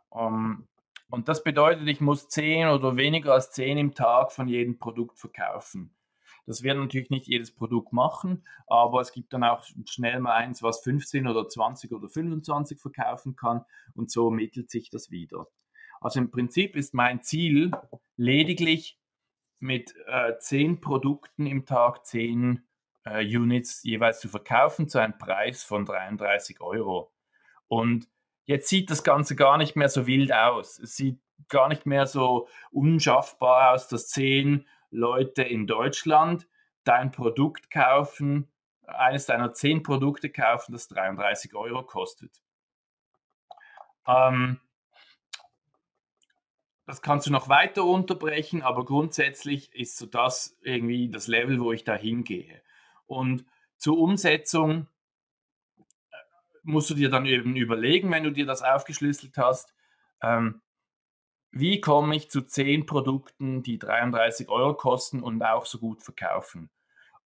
Um, 0.09 0.67
und 1.13 1.29
das 1.29 1.45
bedeutet, 1.45 1.87
ich 1.89 2.01
muss 2.01 2.29
10 2.29 2.69
oder 2.69 2.97
weniger 2.97 3.35
als 3.35 3.51
10 3.51 3.77
im 3.77 3.95
Tag 3.95 4.33
von 4.33 4.49
jedem 4.49 4.79
Produkt 4.79 5.19
verkaufen. 5.19 5.95
Das 6.47 6.63
wird 6.63 6.79
natürlich 6.79 7.11
nicht 7.11 7.27
jedes 7.27 7.55
Produkt 7.55 7.93
machen, 7.93 8.47
aber 8.67 9.03
es 9.03 9.13
gibt 9.13 9.35
dann 9.35 9.45
auch 9.45 9.63
schnell 9.85 10.21
mal 10.21 10.33
eins, 10.33 10.63
was 10.63 10.81
15 10.81 11.29
oder 11.29 11.47
20 11.47 11.93
oder 11.93 12.09
25 12.09 12.81
verkaufen 12.81 13.37
kann 13.37 13.63
und 13.93 14.11
so 14.11 14.31
mittelt 14.31 14.71
sich 14.71 14.89
das 14.89 15.11
wieder. 15.11 15.49
Also 16.01 16.19
im 16.19 16.31
Prinzip 16.31 16.77
ist 16.77 16.95
mein 16.95 17.23
Ziel 17.23 17.73
lediglich 18.17 18.99
mit 19.59 19.95
äh, 20.07 20.39
10 20.39 20.81
Produkten 20.81 21.47
im 21.47 21.67
Tag 21.67 22.07
10 22.07 22.67
äh, 23.05 23.23
Units 23.23 23.83
jeweils 23.83 24.21
zu 24.21 24.31
verkaufen 24.31 24.89
zu 24.89 24.99
einem 24.99 25.19
Preis 25.19 25.63
von 25.63 25.85
33 25.85 26.63
Euro. 26.63 27.13
Und 27.69 28.09
jetzt 28.53 28.69
sieht 28.69 28.91
das 28.91 29.03
Ganze 29.03 29.35
gar 29.35 29.57
nicht 29.57 29.77
mehr 29.77 29.89
so 29.89 30.07
wild 30.07 30.33
aus. 30.33 30.79
Es 30.79 30.97
sieht 30.97 31.19
gar 31.49 31.69
nicht 31.69 31.87
mehr 31.87 32.07
so 32.07 32.49
unschaffbar 32.71 33.73
aus, 33.73 33.89
dass 33.89 34.09
10 34.09 34.67
Leute 34.91 35.43
in 35.43 35.67
Deutschland 35.67 36.47
dein 36.85 37.11
Produkt 37.11 37.71
kaufen, 37.71 38.53
eines 38.87 39.27
deiner 39.27 39.55
zehn 39.55 39.83
Produkte 39.83 40.31
kaufen, 40.31 40.73
das 40.73 40.89
33 40.89 41.55
Euro 41.55 41.83
kostet. 41.85 42.43
Ähm, 44.07 44.61
das 46.85 47.01
kannst 47.01 47.27
du 47.27 47.31
noch 47.31 47.49
weiter 47.49 47.85
unterbrechen, 47.85 48.63
aber 48.63 48.85
grundsätzlich 48.85 49.73
ist 49.75 49.97
so 49.97 50.07
das 50.07 50.59
irgendwie 50.61 51.09
das 51.09 51.27
Level, 51.27 51.61
wo 51.61 51.73
ich 51.73 51.85
da 51.85 51.95
hingehe. 51.95 52.61
Und 53.07 53.47
zur 53.79 53.99
Umsetzung 53.99 54.89
musst 56.63 56.91
du 56.91 56.95
dir 56.95 57.11
dann 57.11 57.27
eben 57.27 57.57
überlegen, 57.57 58.11
wenn 58.11 58.25
du 58.25 58.31
dir 58.31 58.47
das 58.47 58.63
aufgeschlüsselt 58.63 59.37
hast, 59.37 59.75
ähm, 60.23 60.61
wie 61.51 61.81
komme 61.81 62.17
ich 62.17 62.31
zu 62.31 62.43
10 62.43 62.87
Produkten, 62.87 63.63
die 63.63 63.79
33 63.79 64.49
Euro 64.49 64.75
kosten 64.75 65.23
und 65.23 65.43
auch 65.43 65.67
so 65.67 65.79
gut 65.79 66.03
verkaufen. 66.03 66.71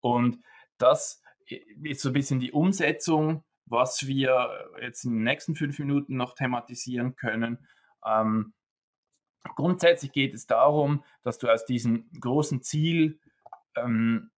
Und 0.01 0.39
das 0.77 1.21
ist 1.47 2.01
so 2.01 2.09
ein 2.09 2.13
bisschen 2.13 2.39
die 2.39 2.51
Umsetzung, 2.51 3.43
was 3.65 4.07
wir 4.07 4.69
jetzt 4.81 5.05
in 5.05 5.13
den 5.13 5.23
nächsten 5.23 5.55
fünf 5.55 5.77
Minuten 5.79 6.17
noch 6.17 6.33
thematisieren 6.33 7.15
können. 7.15 7.67
Ähm, 8.05 8.53
grundsätzlich 9.55 10.11
geht 10.11 10.33
es 10.33 10.47
darum, 10.47 11.03
dass 11.23 11.37
du 11.37 11.47
aus 11.47 11.65
diesem 11.65 12.09
großen 12.19 12.61
Ziel 12.63 13.19
ähm, 13.75 14.31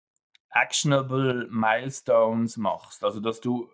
actionable 0.49 1.47
Milestones 1.49 2.57
machst. 2.57 3.03
Also 3.03 3.19
dass 3.19 3.39
du 3.41 3.69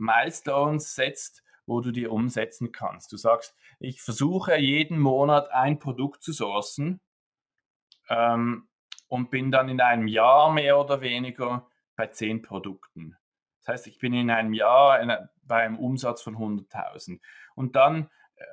Milestones 0.00 0.94
setzt, 0.94 1.44
wo 1.66 1.80
du 1.80 1.92
dir 1.92 2.12
umsetzen 2.12 2.72
kannst. 2.72 3.12
Du 3.12 3.16
sagst, 3.16 3.56
ich 3.78 4.02
versuche 4.02 4.56
jeden 4.56 4.98
Monat 4.98 5.50
ein 5.52 5.78
Produkt 5.78 6.22
zu 6.22 6.32
sourcen 6.32 7.00
ähm, 8.08 8.68
und 9.08 9.30
bin 9.30 9.50
dann 9.50 9.68
in 9.68 9.80
einem 9.80 10.08
Jahr 10.08 10.52
mehr 10.52 10.78
oder 10.78 11.00
weniger 11.00 11.68
bei 11.96 12.08
zehn 12.08 12.42
Produkten. 12.42 13.16
Das 13.60 13.74
heißt, 13.74 13.86
ich 13.86 13.98
bin 13.98 14.14
in 14.14 14.30
einem 14.30 14.52
Jahr 14.52 15.00
in, 15.00 15.12
bei 15.42 15.62
einem 15.62 15.78
Umsatz 15.78 16.22
von 16.22 16.36
100.000. 16.36 17.20
Und 17.54 17.76
dann 17.76 18.10
äh, 18.36 18.44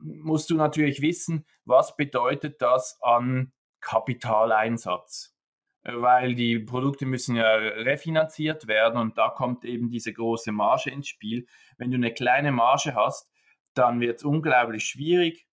musst 0.00 0.50
du 0.50 0.56
natürlich 0.56 1.00
wissen, 1.00 1.46
was 1.64 1.96
bedeutet 1.96 2.60
das 2.60 2.98
an 3.02 3.52
Kapitaleinsatz 3.80 5.34
weil 5.82 6.34
die 6.34 6.58
Produkte 6.58 7.06
müssen 7.06 7.36
ja 7.36 7.54
refinanziert 7.54 8.66
werden 8.66 9.00
und 9.00 9.16
da 9.16 9.30
kommt 9.30 9.64
eben 9.64 9.90
diese 9.90 10.12
große 10.12 10.52
Marge 10.52 10.90
ins 10.90 11.08
Spiel. 11.08 11.46
Wenn 11.78 11.90
du 11.90 11.96
eine 11.96 12.12
kleine 12.12 12.52
Marge 12.52 12.94
hast, 12.94 13.30
dann 13.74 14.00
wird 14.00 14.18
es 14.18 14.24
unglaublich 14.24 14.84
schwierig, 14.84 15.46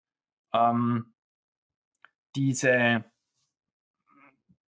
ähm, 0.52 1.14
diese, 2.36 3.04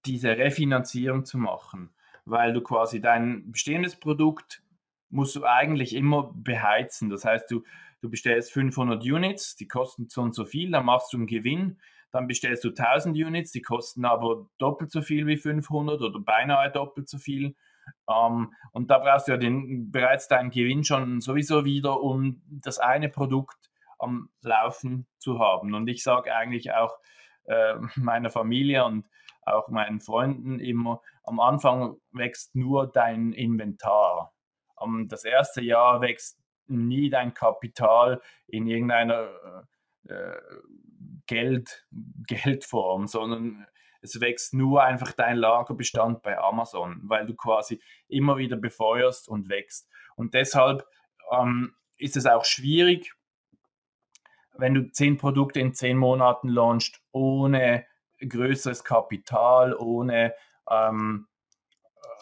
diese 0.07 0.37
Refinanzierung 0.37 1.25
zu 1.25 1.38
machen, 1.38 1.94
weil 2.25 2.53
du 2.53 2.61
quasi 2.62 3.01
dein 3.01 3.51
bestehendes 3.51 3.97
Produkt 3.97 4.62
musst 5.11 5.35
du 5.37 5.44
eigentlich 5.44 5.94
immer 5.94 6.33
beheizen. 6.35 7.11
Das 7.11 7.25
heißt, 7.25 7.51
du, 7.51 7.64
du 8.01 8.11
bestellst 8.11 8.53
500 8.53 9.03
Units, 9.03 9.57
die 9.57 9.66
kosten 9.66 10.09
so 10.09 10.23
und 10.23 10.35
so 10.35 10.44
viel, 10.44 10.71
dann 10.71 10.85
machst 10.85 11.12
du 11.12 11.16
einen 11.16 11.27
Gewinn 11.27 11.81
dann 12.11 12.27
bestellst 12.27 12.64
du 12.64 12.68
1000 12.68 13.16
Units, 13.16 13.53
die 13.53 13.62
kosten 13.62 14.05
aber 14.05 14.49
doppelt 14.59 14.90
so 14.90 15.03
viel 15.03 15.27
wie 15.27 15.37
500 15.37 16.01
oder 16.01 16.21
beinahe 16.21 16.71
doppelt 16.71 17.09
so 17.09 17.18
viel. 17.18 17.55
Ähm, 18.09 18.53
und 18.73 18.90
da 18.90 18.99
brauchst 18.99 19.29
du 19.29 19.33
ja 19.33 19.38
den, 19.38 19.90
bereits 19.90 20.29
deinen 20.29 20.51
Gewinn 20.51 20.85
schon 20.85 21.21
sowieso 21.21 21.64
wieder, 21.64 22.01
um 22.01 22.42
das 22.47 22.79
eine 22.79 23.09
Produkt 23.09 23.71
am 23.99 24.31
Laufen 24.42 25.07
zu 25.18 25.38
haben. 25.38 25.75
Und 25.75 25.88
ich 25.88 26.03
sage 26.03 26.35
eigentlich 26.35 26.73
auch 26.73 26.99
äh, 27.44 27.75
meiner 27.97 28.31
Familie 28.31 28.85
und 28.85 29.07
auch 29.42 29.68
meinen 29.68 30.01
Freunden 30.01 30.61
immer, 30.61 31.01
am 31.25 31.40
Anfang 31.40 31.97
wächst 32.12 32.55
nur 32.55 32.87
dein 32.87 33.33
Inventar. 33.33 34.33
Um, 34.77 35.09
das 35.09 35.25
erste 35.25 35.61
Jahr 35.61 36.01
wächst 36.01 36.38
nie 36.68 37.11
dein 37.11 37.35
Kapital 37.35 38.21
in 38.47 38.66
irgendeiner 38.66 39.29
äh, 40.09 40.12
äh 40.12 40.40
Geld, 41.28 41.86
Geldform, 42.26 43.06
sondern 43.06 43.66
es 44.00 44.20
wächst 44.20 44.54
nur 44.54 44.82
einfach 44.82 45.12
dein 45.12 45.36
Lagerbestand 45.36 46.22
bei 46.22 46.38
Amazon, 46.38 47.00
weil 47.04 47.26
du 47.26 47.34
quasi 47.34 47.80
immer 48.08 48.36
wieder 48.36 48.56
befeuerst 48.56 49.28
und 49.28 49.48
wächst. 49.48 49.88
Und 50.16 50.34
deshalb 50.34 50.84
ähm, 51.32 51.74
ist 51.96 52.16
es 52.16 52.26
auch 52.26 52.44
schwierig, 52.44 53.14
wenn 54.56 54.74
du 54.74 54.90
zehn 54.90 55.16
Produkte 55.16 55.60
in 55.60 55.74
zehn 55.74 55.96
Monaten 55.96 56.48
launchst, 56.48 57.00
ohne 57.12 57.86
größeres 58.20 58.82
Kapital, 58.82 59.74
ohne 59.74 60.34
ähm, 60.68 61.28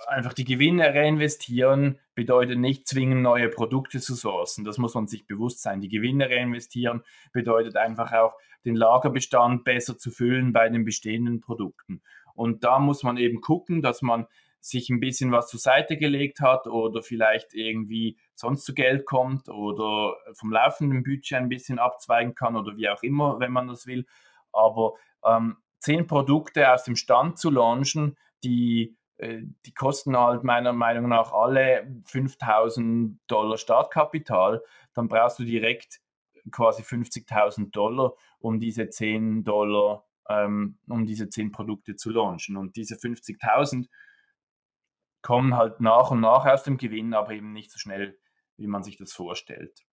einfach 0.07 0.35
die 0.35 0.45
Gewinne 0.45 0.95
reinvestieren 0.95 1.99
bedeutet 2.15 2.59
nicht 2.59 2.87
zwingend 2.87 3.23
neue 3.23 3.49
Produkte 3.49 4.01
zu 4.01 4.15
sourcen. 4.15 4.65
Das 4.65 4.79
muss 4.79 4.95
man 4.95 5.07
sich 5.07 5.27
bewusst 5.27 5.63
sein. 5.63 5.81
Die 5.81 5.89
Gewinne 5.89 6.29
reinvestieren 6.29 7.03
bedeutet 7.33 7.77
einfach 7.77 8.13
auch 8.13 8.35
den 8.67 8.77
Lagerbestand 8.77 9.65
besser 9.65 9.97
zu 9.97 10.11
füllen 10.11 10.53
bei 10.53 10.69
den 10.69 10.85
bestehenden 10.85 11.41
Produkten. 11.41 12.03
Und 12.35 12.65
da 12.65 12.79
muss 12.79 13.03
man 13.03 13.17
eben 13.17 13.41
gucken, 13.41 13.81
dass 13.81 14.03
man 14.03 14.27
sich 14.61 14.91
ein 14.91 15.01
bisschen 15.01 15.31
was 15.31 15.49
zur 15.49 15.61
Seite 15.61 15.97
gelegt 15.97 16.41
hat 16.41 16.67
oder 16.67 17.01
vielleicht 17.03 17.55
irgendwie 17.55 18.19
sonst 18.35 18.65
zu 18.65 18.75
Geld 18.75 19.07
kommt 19.07 19.49
oder 19.49 20.17
vom 20.35 20.51
laufenden 20.51 21.05
Budget 21.05 21.39
ein 21.39 21.49
bisschen 21.49 21.79
abzweigen 21.79 22.35
kann 22.35 22.57
oder 22.57 22.77
wie 22.77 22.89
auch 22.89 23.03
immer, 23.03 23.39
wenn 23.39 23.53
man 23.53 23.69
das 23.69 23.87
will. 23.87 24.07
Aber 24.53 24.95
ähm, 25.25 25.59
zehn 25.79 26.07
Produkte 26.07 26.73
aus 26.73 26.85
dem 26.85 26.97
Stand 26.97 27.39
zu 27.39 27.51
launchen, 27.51 28.17
die 28.43 28.97
äh, 29.19 29.43
die 29.65 29.73
kosten 29.73 30.17
halt 30.17 30.45
meiner 30.45 30.73
Meinung 30.73 31.09
nach 31.09 31.33
alle 31.33 31.87
5000 32.05 33.19
Dollar 33.27 33.57
Startkapital, 33.57 34.63
dann 34.95 35.09
brauchst 35.09 35.39
du 35.39 35.45
direkt 35.45 36.01
quasi 36.51 36.83
50.000 36.83 37.71
Dollar, 37.71 38.15
um 38.39 38.61
diese 38.61 38.89
10 38.89 39.45
Dollar, 39.45 40.05
ähm, 40.29 40.79
um 40.89 41.07
diese 41.07 41.29
10 41.29 41.53
Produkte 41.53 41.97
zu 41.97 42.11
launchen. 42.11 42.57
Und 42.57 42.77
diese 42.77 42.97
50.000 42.97 43.89
kommen 45.23 45.57
halt 45.57 45.81
nach 45.81 46.11
und 46.11 46.21
nach 46.21 46.47
aus 46.47 46.63
dem 46.63 46.77
Gewinn, 46.77 47.15
aber 47.15 47.33
eben 47.33 47.53
nicht 47.53 47.71
so 47.71 47.79
schnell, 47.79 48.19
wie 48.57 48.67
man 48.67 48.83
sich 48.83 48.97
das 48.97 49.13
vorstellt. 49.13 49.85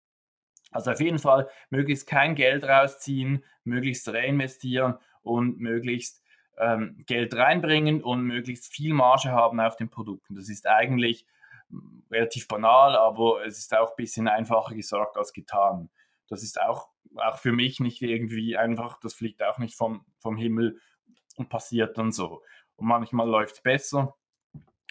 Also 0.72 0.92
auf 0.92 1.00
jeden 1.00 1.20
Fall 1.20 1.50
möglichst 1.70 2.08
kein 2.08 2.36
Geld 2.36 2.64
rausziehen, 2.64 3.44
möglichst 3.64 4.08
reinvestieren 4.10 4.96
und 5.22 5.60
möglichst 5.60 6.24
ähm, 6.58 7.04
Geld 7.08 7.36
reinbringen 7.36 8.04
und 8.04 8.24
möglichst 8.24 8.74
viel 8.74 8.94
Marge 8.94 9.32
haben 9.32 9.60
auf 9.60 9.76
den 9.76 9.90
Produkten. 9.90 10.36
Das 10.36 10.50
ist 10.50 10.68
eigentlich 10.68 11.26
hm, 11.70 12.04
relativ 12.12 12.48
banal, 12.48 12.96
aber 12.96 13.46
es 13.46 13.58
ist 13.58 13.76
auch 13.76 13.92
ein 13.92 13.96
bisschen 13.98 14.28
einfacher 14.28 14.76
gesagt 14.76 15.18
als 15.18 15.34
getan. 15.34 15.90
Das 16.34 16.42
ist 16.42 16.60
auch, 16.60 16.90
auch 17.16 17.38
für 17.38 17.52
mich 17.52 17.80
nicht 17.80 18.02
irgendwie 18.02 18.58
einfach, 18.58 19.00
das 19.00 19.14
fliegt 19.14 19.44
auch 19.44 19.60
nicht 19.60 19.76
vom, 19.76 20.04
vom 20.18 20.36
Himmel 20.36 20.80
und 21.36 21.48
passiert 21.48 21.96
dann 22.00 22.12
so. 22.12 22.42
Und 22.76 22.88
manchmal 22.88 23.30
läuft 23.30 23.58
es 23.58 23.62
besser, 23.62 24.16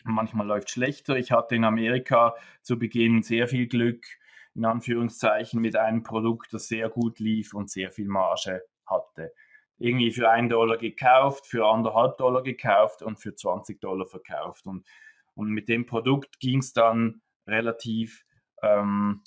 manchmal 0.05 0.46
läuft 0.46 0.68
es 0.68 0.74
schlechter. 0.74 1.16
Ich 1.16 1.33
hatte 1.33 1.57
in 1.57 1.64
Amerika 1.64 2.37
zu 2.62 2.78
Beginn 2.78 3.24
sehr 3.24 3.48
viel 3.48 3.66
Glück 3.66 4.07
in 4.55 4.64
Anführungszeichen 4.64 5.61
mit 5.61 5.74
einem 5.74 6.05
Produkt, 6.05 6.52
das 6.52 6.68
sehr 6.68 6.88
gut 6.88 7.18
lief 7.18 7.55
und 7.55 7.70
sehr 7.70 7.90
viel 7.90 8.07
Marge 8.07 8.62
hatte. 8.87 9.33
Irgendwie 9.78 10.12
für 10.12 10.31
einen 10.31 10.48
Dollar 10.48 10.76
gekauft, 10.76 11.48
für 11.48 11.66
anderthalb 11.66 12.18
Dollar 12.18 12.44
gekauft 12.44 13.02
und 13.02 13.16
für 13.16 13.35
20 13.35 13.81
Dollar 13.81 14.07
verkauft. 14.07 14.64
Und, 14.66 14.87
und 15.35 15.50
mit 15.50 15.68
dem 15.68 15.87
Produkt 15.87 16.38
ging 16.38 16.61
es 16.61 16.72
dann 16.72 17.20
relativ 17.48 18.24
ähm, 18.62 19.24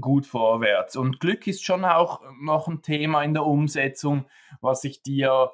gut 0.00 0.26
vorwärts. 0.26 0.96
Und 0.96 1.20
Glück 1.20 1.46
ist 1.46 1.64
schon 1.64 1.84
auch 1.84 2.22
noch 2.40 2.68
ein 2.68 2.82
Thema 2.82 3.22
in 3.22 3.34
der 3.34 3.44
Umsetzung, 3.44 4.26
was 4.60 4.84
ich 4.84 5.02
dir 5.02 5.52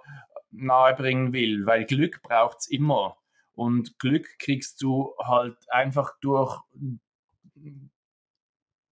nahebringen 0.50 1.32
will, 1.32 1.66
weil 1.66 1.84
Glück 1.84 2.22
braucht 2.22 2.58
es 2.60 2.66
immer. 2.68 3.16
Und 3.52 3.98
Glück 3.98 4.38
kriegst 4.38 4.82
du 4.82 5.14
halt 5.22 5.56
einfach 5.70 6.14
durch 6.20 6.60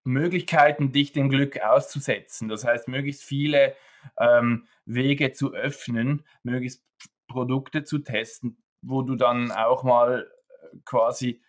Möglichkeiten, 0.05 0.93
dich 0.93 1.13
dem 1.13 1.29
Glück 1.29 1.61
auszusetzen. 1.61 2.49
Das 2.49 2.65
heißt, 2.65 2.89
möglichst 2.89 3.23
viele 3.23 3.75
ähm, 4.19 4.67
Wege 4.85 5.33
zu 5.33 5.53
öffnen, 5.53 6.25
möglichst 6.43 6.83
Produkte 7.29 7.85
zu 7.85 7.99
testen, 7.99 8.63
wo 8.81 9.03
du 9.03 9.17
dann 9.17 9.53
auch 9.53 9.85
mal 9.85 10.31
äh, 10.49 10.77
quasi 10.85 11.43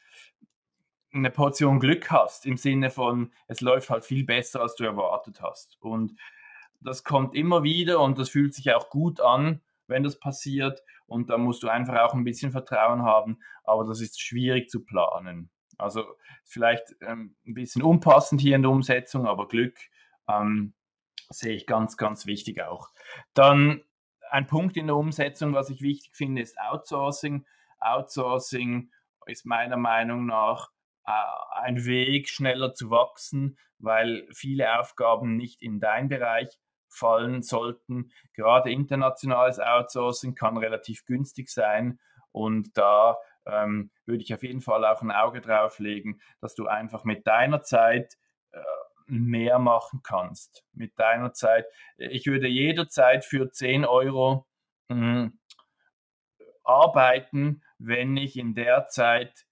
eine 1.12 1.32
Portion 1.32 1.80
Glück 1.80 2.12
hast, 2.12 2.46
im 2.46 2.58
Sinne 2.58 2.92
von, 2.92 3.32
es 3.48 3.62
läuft 3.62 3.90
halt 3.90 4.06
viel 4.06 4.26
besser, 4.26 4.62
als 4.62 4.76
du 4.76 4.84
erwartet 4.84 5.42
hast. 5.42 5.78
Und 5.82 6.16
das 6.82 7.04
kommt 7.04 7.36
immer 7.36 7.64
wieder 7.64 8.00
und 8.00 8.18
das 8.18 8.30
fühlt 8.30 8.54
sich 8.54 8.74
auch 8.74 8.90
gut 8.90 9.20
an, 9.20 9.62
wenn 9.88 10.04
das 10.04 10.20
passiert. 10.20 10.82
Und 11.08 11.30
da 11.30 11.38
musst 11.38 11.64
du 11.64 11.70
einfach 11.70 12.00
auch 12.00 12.14
ein 12.14 12.24
bisschen 12.24 12.52
Vertrauen 12.52 13.04
haben, 13.04 13.40
aber 13.64 13.86
das 13.86 14.02
ist 14.02 14.22
schwierig 14.22 14.70
zu 14.70 14.86
planen. 14.86 15.50
Also 15.78 16.04
vielleicht 16.44 16.96
ähm, 17.02 17.36
ein 17.48 17.54
bisschen 17.54 17.82
unpassend 17.82 18.42
hier 18.42 18.56
in 18.56 18.62
der 18.62 18.72
Umsetzung, 18.72 19.26
aber 19.26 19.48
Glück 19.48 19.78
ähm, 20.28 20.74
sehe 21.30 21.56
ich 21.56 21.66
ganz, 21.66 21.98
ganz 21.98 22.26
wichtig 22.26 22.62
auch. 22.62 22.90
Dann 23.34 23.82
ein 24.30 24.46
Punkt 24.46 24.78
in 24.78 24.88
der 24.88 24.96
Umsetzung, 24.96 25.54
was 25.54 25.70
ich 25.70 25.82
wichtig 25.82 26.12
finde, 26.16 26.42
ist 26.42 26.60
Outsourcing. 26.60 27.46
Outsourcing 27.80 28.92
ist 29.26 29.46
meiner 29.46 29.78
Meinung 29.78 30.26
nach 30.26 30.70
ein 31.04 31.86
Weg, 31.86 32.30
schneller 32.30 32.74
zu 32.74 32.90
wachsen, 32.90 33.58
weil 33.80 34.28
viele 34.34 34.80
Aufgaben 34.80 35.36
nicht 35.36 35.62
in 35.62 35.80
dein 35.80 36.10
Bereich 36.10 36.60
fallen 36.88 37.42
sollten. 37.42 38.12
Gerade 38.34 38.72
internationales 38.72 39.60
Outsourcing 39.60 40.36
kann 40.36 40.58
relativ 40.58 41.06
günstig 41.06 41.50
sein 41.50 42.00
und 42.32 42.78
da 42.78 43.18
ähm, 43.46 43.92
würde 44.06 44.24
ich 44.24 44.34
auf 44.34 44.44
jeden 44.44 44.62
Fall 44.62 44.86
auch 44.86 45.02
ein 45.02 45.12
Auge 45.12 45.42
drauf 45.42 45.80
legen, 45.80 46.20
dass 46.42 46.56
du 46.56 46.68
einfach 46.68 47.04
mit 47.04 47.26
deiner 47.26 47.62
Zeit 47.62 48.16
äh, 48.52 48.60
mehr 49.08 49.60
machen 49.60 50.02
kannst. 50.04 50.64
Mit 50.74 50.98
deiner 51.00 51.34
Zeit. 51.34 51.66
Ich 51.98 52.28
würde 52.28 52.48
jederzeit 52.48 53.26
für 53.26 53.50
10 53.52 53.86
Euro 53.86 54.46
mh, 54.90 54.96
hm, 54.96 55.40
arbeiten, 56.64 57.64
wenn 57.80 58.18
ich 58.18 58.38
in 58.38 58.54
der 58.54 58.88
Zeit 58.88 59.46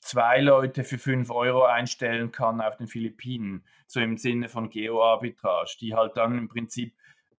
zwei 0.00 0.40
Leute 0.40 0.84
für 0.84 0.98
5 0.98 1.30
Euro 1.30 1.64
einstellen 1.64 2.32
kann 2.32 2.60
auf 2.60 2.76
den 2.76 2.88
Philippinen, 2.88 3.64
so 3.86 4.00
im 4.00 4.16
Sinne 4.16 4.48
von 4.48 4.70
Geo-Arbitrage, 4.70 5.76
die 5.80 5.94
halt 5.94 6.16
dann 6.16 6.36
im 6.36 6.48
Prinzip 6.48 6.94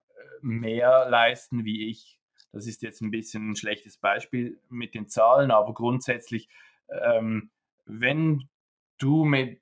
äh, 0.10 0.22
mehr 0.42 1.10
leisten 1.10 1.66
wie 1.66 1.90
ich. 1.90 2.20
Das 2.52 2.68
ist 2.68 2.82
jetzt 2.82 3.02
ein 3.02 3.12
bisschen 3.12 3.52
ein 3.52 3.56
schlechtes 3.56 3.98
Beispiel 3.98 4.60
mit 4.70 4.94
den 4.94 5.08
Zahlen, 5.08 5.52
aber 5.52 5.74
grundsätzlich, 5.74 6.50
ähm, 6.90 7.50
wenn 7.86 8.50
du 8.98 9.24
mit, 9.26 9.62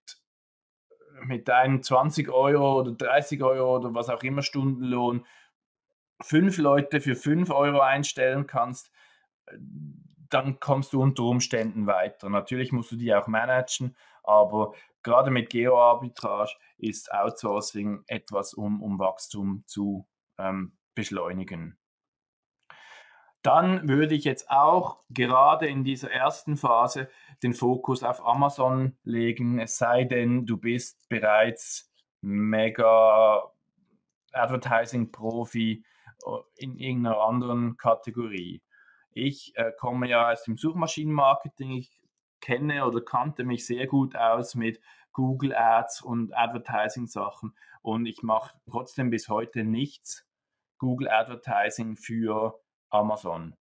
mit 1.24 1.48
deinen 1.48 1.84
20 1.84 2.30
Euro 2.30 2.80
oder 2.80 2.92
30 2.92 3.42
Euro 3.44 3.78
oder 3.78 3.94
was 3.94 4.10
auch 4.10 4.24
immer 4.24 4.42
Stundenlohn 4.42 5.26
fünf 6.22 6.58
Leute 6.58 7.00
für 7.00 7.16
5 7.16 7.50
Euro 7.52 7.80
einstellen 7.80 8.48
kannst, 8.48 8.92
dann 10.30 10.60
kommst 10.60 10.94
du 10.94 11.02
unter 11.02 11.24
Umständen 11.24 11.88
weiter. 11.88 12.30
Natürlich 12.30 12.72
musst 12.72 12.92
du 12.92 12.96
die 12.96 13.14
auch 13.14 13.28
managen, 13.28 13.96
aber 14.24 14.74
gerade 15.04 15.32
mit 15.32 15.50
Geo-Arbitrage 15.50 16.54
ist 16.78 17.12
Outsourcing 17.12 18.04
etwas, 18.08 18.54
um, 18.54 18.82
um 18.82 19.00
Wachstum 19.00 19.64
zu 19.66 20.08
ähm, 20.38 20.78
beschleunigen. 20.96 21.78
Dann 23.42 23.88
würde 23.88 24.16
ich 24.16 24.26
jetzt 24.26 24.50
auch 24.50 25.00
gerade 25.10 25.68
in 25.68 25.84
dieser 25.84 26.12
ersten 26.12 26.58
Phase 26.58 27.10
den 27.42 27.54
Fokus 27.54 28.04
auf 28.04 28.26
Amazon 28.26 28.98
legen, 29.04 29.60
es 29.60 29.78
sei 29.78 30.04
denn, 30.04 30.46
du 30.46 30.58
bist 30.58 31.08
bereits 31.08 31.90
mega 32.22 33.50
Advertising-Profi 34.34 35.86
äh, 36.26 36.30
in 36.58 36.76
irgendeiner 36.76 37.22
anderen 37.22 37.78
Kategorie. 37.78 38.62
Ich 39.20 39.54
äh, 39.56 39.72
komme 39.78 40.10
ja 40.10 40.32
aus 40.32 40.44
dem 40.44 40.58
Suchmaschinenmarketing. 40.58 41.72
Ich 41.72 41.92
kenne 42.42 42.86
oder 42.86 43.02
kannte 43.02 43.44
mich 43.44 43.66
sehr 43.66 43.88
gut 43.88 44.16
aus 44.16 44.56
mit 44.56 44.80
Google 45.12 45.54
Ads 45.54 46.02
und 46.02 46.36
Advertising-Sachen 46.36 47.54
und 47.82 48.06
ich 48.06 48.24
mache 48.24 48.56
trotzdem 48.70 49.10
bis 49.10 49.28
heute 49.28 49.64
nichts 49.64 50.26
Google 50.78 51.10
Advertising 51.10 51.98
für 51.98 52.60
Amazon. 52.90 53.56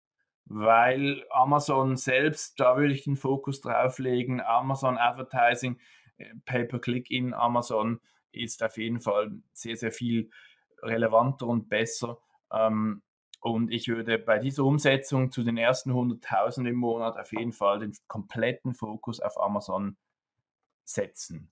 Weil 0.45 1.25
Amazon 1.31 1.97
selbst, 1.97 2.61
da 2.61 2.77
würde 2.77 2.92
ich 2.92 3.05
den 3.05 3.16
Fokus 3.16 3.61
drauf 3.61 3.99
legen, 3.99 4.40
Amazon 4.40 4.99
Advertising, 4.99 5.81
äh, 6.19 6.35
Pay-per-Click 6.45 7.11
in 7.11 7.35
Amazon 7.35 8.01
ist 8.33 8.62
auf 8.62 8.77
jeden 8.77 9.01
Fall 9.01 9.33
sehr, 9.53 9.77
sehr 9.77 9.92
viel 9.92 10.31
relevanter 10.83 11.47
und 11.47 11.69
besser. 11.69 12.19
Ähm, 12.53 13.03
und 13.47 13.71
ich 13.71 13.87
würde 13.87 14.19
bei 14.19 14.41
dieser 14.41 14.65
Umsetzung 14.65 15.31
zu 15.31 15.45
den 15.45 15.57
ersten 15.57 15.93
100.000 15.93 16.69
im 16.69 16.75
Monat 16.75 17.17
auf 17.17 17.31
jeden 17.31 17.53
Fall 17.53 17.79
den 17.79 17.97
kompletten 18.09 18.75
Fokus 18.75 19.21
auf 19.21 19.41
Amazon 19.41 19.97
setzen. 20.85 21.49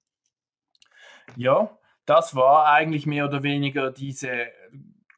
Ja, 1.36 1.78
das 2.04 2.34
war 2.34 2.66
eigentlich 2.66 3.06
mehr 3.06 3.26
oder 3.26 3.44
weniger 3.44 3.92
diese 3.92 4.48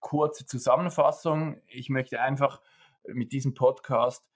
kurze 0.00 0.44
Zusammenfassung. 0.44 1.62
Ich 1.66 1.88
möchte 1.88 2.20
einfach 2.20 2.60
mit 3.06 3.32
diesem 3.32 3.54
Podcast 3.54 4.28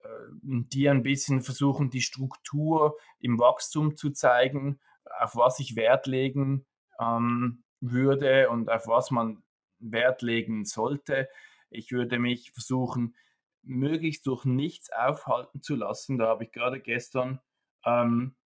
äh, 0.00 0.08
dir 0.42 0.90
ein 0.90 1.04
bisschen 1.04 1.42
versuchen, 1.42 1.90
die 1.90 2.02
Struktur 2.02 2.96
im 3.20 3.38
Wachstum 3.38 3.94
zu 3.94 4.10
zeigen, 4.10 4.80
auf 5.20 5.36
was 5.36 5.60
ich 5.60 5.76
Wert 5.76 6.08
legen 6.08 6.66
ähm, 6.98 7.62
würde 7.80 8.50
und 8.50 8.68
auf 8.68 8.88
was 8.88 9.12
man 9.12 9.44
Wert 9.78 10.22
legen 10.22 10.64
sollte. 10.64 11.28
Ich 11.74 11.92
würde 11.92 12.18
mich 12.18 12.52
versuchen, 12.52 13.16
möglichst 13.62 14.26
durch 14.26 14.44
nichts 14.44 14.90
aufhalten 14.92 15.62
zu 15.62 15.74
lassen. 15.76 16.18
Da 16.18 16.26
habe 16.26 16.44
ich 16.44 16.52
gerade 16.52 16.80
gestern, 16.80 17.40
ähm, 17.84 18.36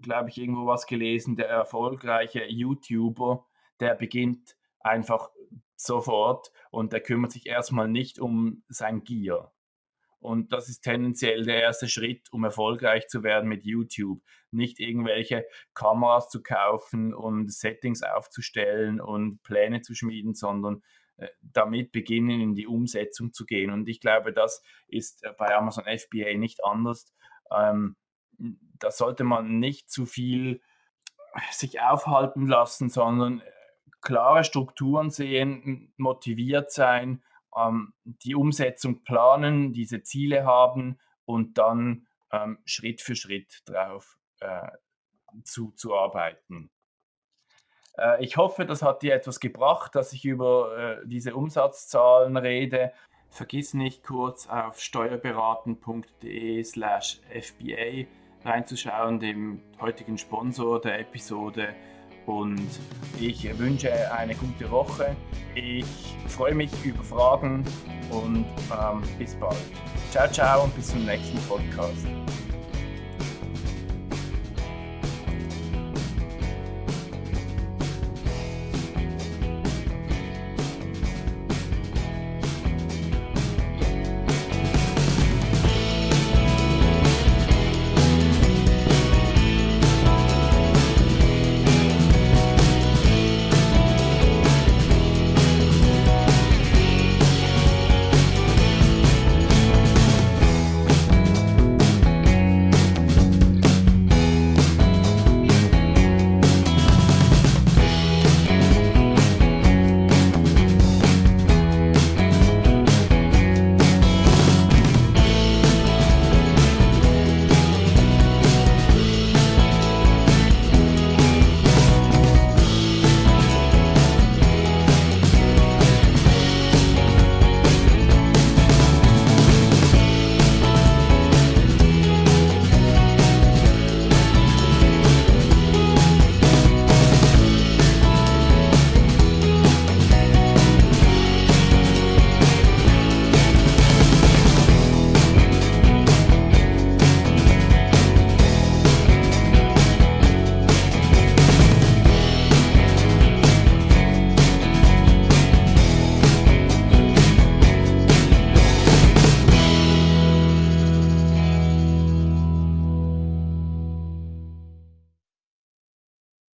glaube 0.00 0.30
ich, 0.30 0.38
irgendwo 0.38 0.66
was 0.66 0.86
gelesen. 0.86 1.36
Der 1.36 1.48
erfolgreiche 1.48 2.44
YouTuber, 2.44 3.46
der 3.80 3.94
beginnt 3.94 4.56
einfach 4.80 5.30
sofort 5.76 6.52
und 6.70 6.92
der 6.92 7.00
kümmert 7.00 7.32
sich 7.32 7.46
erstmal 7.46 7.88
nicht 7.88 8.18
um 8.18 8.64
sein 8.68 9.04
Gear. 9.04 9.52
Und 10.20 10.52
das 10.52 10.68
ist 10.68 10.80
tendenziell 10.80 11.44
der 11.44 11.60
erste 11.60 11.88
Schritt, 11.88 12.32
um 12.32 12.42
erfolgreich 12.42 13.06
zu 13.06 13.22
werden 13.22 13.48
mit 13.48 13.64
YouTube. 13.64 14.20
Nicht 14.50 14.80
irgendwelche 14.80 15.46
Kameras 15.74 16.28
zu 16.28 16.42
kaufen 16.42 17.14
und 17.14 17.52
Settings 17.52 18.02
aufzustellen 18.02 19.00
und 19.00 19.40
Pläne 19.42 19.80
zu 19.80 19.94
schmieden, 19.94 20.34
sondern 20.34 20.82
damit 21.40 21.92
beginnen, 21.92 22.40
in 22.40 22.54
die 22.54 22.66
Umsetzung 22.66 23.32
zu 23.32 23.44
gehen. 23.44 23.70
Und 23.70 23.88
ich 23.88 24.00
glaube, 24.00 24.32
das 24.32 24.62
ist 24.86 25.24
äh, 25.24 25.32
bei 25.36 25.54
Amazon 25.54 25.84
FBA 25.84 26.36
nicht 26.36 26.64
anders. 26.64 27.12
Ähm, 27.50 27.96
da 28.78 28.90
sollte 28.90 29.24
man 29.24 29.58
nicht 29.58 29.90
zu 29.90 30.06
viel 30.06 30.60
sich 31.50 31.80
aufhalten 31.80 32.46
lassen, 32.46 32.88
sondern 32.88 33.42
klare 34.00 34.44
Strukturen 34.44 35.10
sehen, 35.10 35.92
motiviert 35.96 36.70
sein, 36.72 37.22
ähm, 37.56 37.94
die 38.04 38.34
Umsetzung 38.34 39.02
planen, 39.02 39.72
diese 39.72 40.02
Ziele 40.02 40.44
haben 40.44 40.98
und 41.24 41.58
dann 41.58 42.06
ähm, 42.30 42.58
Schritt 42.64 43.00
für 43.00 43.16
Schritt 43.16 43.62
drauf 43.66 44.18
äh, 44.40 44.68
zu, 45.44 45.72
zu 45.72 45.94
arbeiten. 45.94 46.70
Äh, 47.98 48.24
ich 48.24 48.36
hoffe, 48.36 48.64
das 48.64 48.82
hat 48.82 49.02
dir 49.02 49.14
etwas 49.14 49.40
gebracht, 49.40 49.94
dass 49.94 50.12
ich 50.12 50.24
über 50.24 51.00
äh, 51.02 51.06
diese 51.06 51.34
Umsatzzahlen 51.34 52.36
rede. 52.36 52.92
Vergiss 53.30 53.74
nicht 53.74 54.04
kurz 54.04 54.48
auf 54.48 54.80
steuerberaten.de 54.80 56.62
slash 56.64 57.20
FBA 57.28 58.06
reinzuschauen, 58.44 59.20
dem 59.20 59.60
heutigen 59.80 60.16
Sponsor 60.16 60.80
der 60.80 61.00
Episode. 61.00 61.74
Und 62.26 62.68
ich 63.18 63.58
wünsche 63.58 63.90
eine 64.12 64.34
gute 64.34 64.70
Woche. 64.70 65.16
Ich 65.54 65.86
freue 66.26 66.54
mich 66.54 66.70
über 66.84 67.02
Fragen 67.02 67.64
und 68.10 68.44
ähm, 68.70 69.02
bis 69.18 69.34
bald. 69.34 69.56
Ciao, 70.10 70.30
ciao 70.30 70.64
und 70.64 70.74
bis 70.74 70.88
zum 70.88 71.04
nächsten 71.06 71.38
Podcast. 71.48 72.06